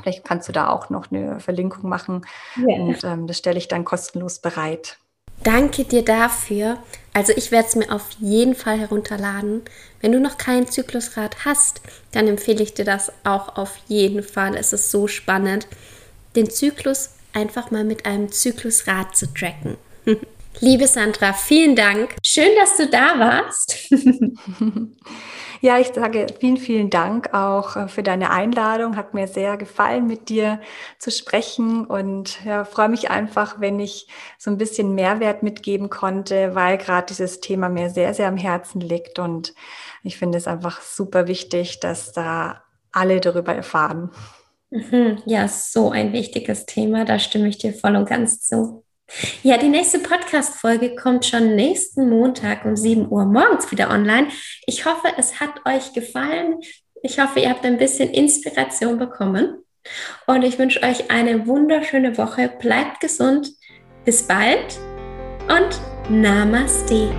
Vielleicht 0.00 0.24
kannst 0.24 0.48
du 0.48 0.52
da 0.52 0.68
auch 0.68 0.88
noch 0.88 1.10
eine 1.10 1.40
Verlinkung 1.40 1.90
machen 1.90 2.24
yeah. 2.56 2.80
und 2.80 3.02
ähm, 3.02 3.26
das 3.26 3.38
stelle 3.38 3.58
ich 3.58 3.66
dann 3.66 3.84
kostenlos 3.84 4.38
bereit. 4.38 4.98
Danke 5.42 5.82
dir 5.82 6.04
dafür. 6.04 6.78
Also 7.12 7.32
ich 7.34 7.50
werde 7.50 7.66
es 7.66 7.74
mir 7.74 7.90
auf 7.90 8.08
jeden 8.20 8.54
Fall 8.54 8.78
herunterladen. 8.78 9.62
Wenn 10.00 10.12
du 10.12 10.20
noch 10.20 10.38
kein 10.38 10.68
Zyklusrad 10.68 11.44
hast, 11.44 11.80
dann 12.12 12.28
empfehle 12.28 12.62
ich 12.62 12.74
dir 12.74 12.84
das 12.84 13.10
auch 13.24 13.56
auf 13.56 13.74
jeden 13.88 14.22
Fall. 14.22 14.54
Es 14.54 14.72
ist 14.72 14.92
so 14.92 15.08
spannend, 15.08 15.66
den 16.36 16.48
Zyklus 16.48 17.16
einfach 17.32 17.70
mal 17.70 17.84
mit 17.84 18.06
einem 18.06 18.30
Zyklusrad 18.30 19.16
zu 19.16 19.32
tracken. 19.32 19.76
Liebe 20.60 20.86
Sandra, 20.86 21.32
vielen 21.32 21.74
Dank. 21.74 22.16
Schön, 22.22 22.50
dass 22.58 22.76
du 22.76 22.88
da 22.88 23.18
warst. 23.18 23.88
Ja, 25.64 25.78
ich 25.78 25.92
sage 25.94 26.26
vielen, 26.40 26.56
vielen 26.56 26.90
Dank 26.90 27.34
auch 27.34 27.76
äh, 27.76 27.86
für 27.86 28.02
deine 28.02 28.30
Einladung. 28.30 28.96
Hat 28.96 29.14
mir 29.14 29.28
sehr 29.28 29.56
gefallen, 29.56 30.08
mit 30.08 30.28
dir 30.28 30.60
zu 30.98 31.12
sprechen 31.12 31.86
und 31.86 32.44
ja, 32.44 32.64
freue 32.64 32.88
mich 32.88 33.10
einfach, 33.12 33.60
wenn 33.60 33.78
ich 33.78 34.08
so 34.38 34.50
ein 34.50 34.58
bisschen 34.58 34.96
Mehrwert 34.96 35.44
mitgeben 35.44 35.88
konnte, 35.88 36.56
weil 36.56 36.78
gerade 36.78 37.06
dieses 37.06 37.38
Thema 37.38 37.68
mir 37.68 37.90
sehr, 37.90 38.12
sehr 38.12 38.26
am 38.26 38.36
Herzen 38.36 38.80
liegt 38.80 39.20
und 39.20 39.54
ich 40.02 40.18
finde 40.18 40.36
es 40.36 40.48
einfach 40.48 40.80
super 40.80 41.28
wichtig, 41.28 41.78
dass 41.78 42.10
da 42.10 42.64
alle 42.90 43.20
darüber 43.20 43.54
erfahren. 43.54 44.10
Mhm. 44.72 45.18
Ja, 45.26 45.48
so 45.48 45.90
ein 45.90 46.14
wichtiges 46.14 46.64
Thema, 46.64 47.04
da 47.04 47.18
stimme 47.18 47.48
ich 47.48 47.58
dir 47.58 47.74
voll 47.74 47.94
und 47.94 48.08
ganz 48.08 48.40
zu. 48.40 48.84
Ja, 49.42 49.58
die 49.58 49.68
nächste 49.68 49.98
Podcast-Folge 49.98 50.96
kommt 50.96 51.26
schon 51.26 51.54
nächsten 51.54 52.08
Montag 52.08 52.64
um 52.64 52.74
7 52.74 53.12
Uhr 53.12 53.26
morgens 53.26 53.70
wieder 53.70 53.90
online. 53.90 54.28
Ich 54.66 54.86
hoffe, 54.86 55.08
es 55.18 55.40
hat 55.40 55.50
euch 55.66 55.92
gefallen. 55.92 56.56
Ich 57.02 57.20
hoffe, 57.20 57.40
ihr 57.40 57.50
habt 57.50 57.66
ein 57.66 57.76
bisschen 57.76 58.08
Inspiration 58.08 58.98
bekommen. 58.98 59.58
Und 60.26 60.42
ich 60.42 60.58
wünsche 60.58 60.82
euch 60.82 61.10
eine 61.10 61.46
wunderschöne 61.46 62.16
Woche. 62.16 62.50
Bleibt 62.58 63.00
gesund. 63.00 63.50
Bis 64.06 64.22
bald 64.22 64.78
und 65.48 65.80
Namaste. 66.08 67.10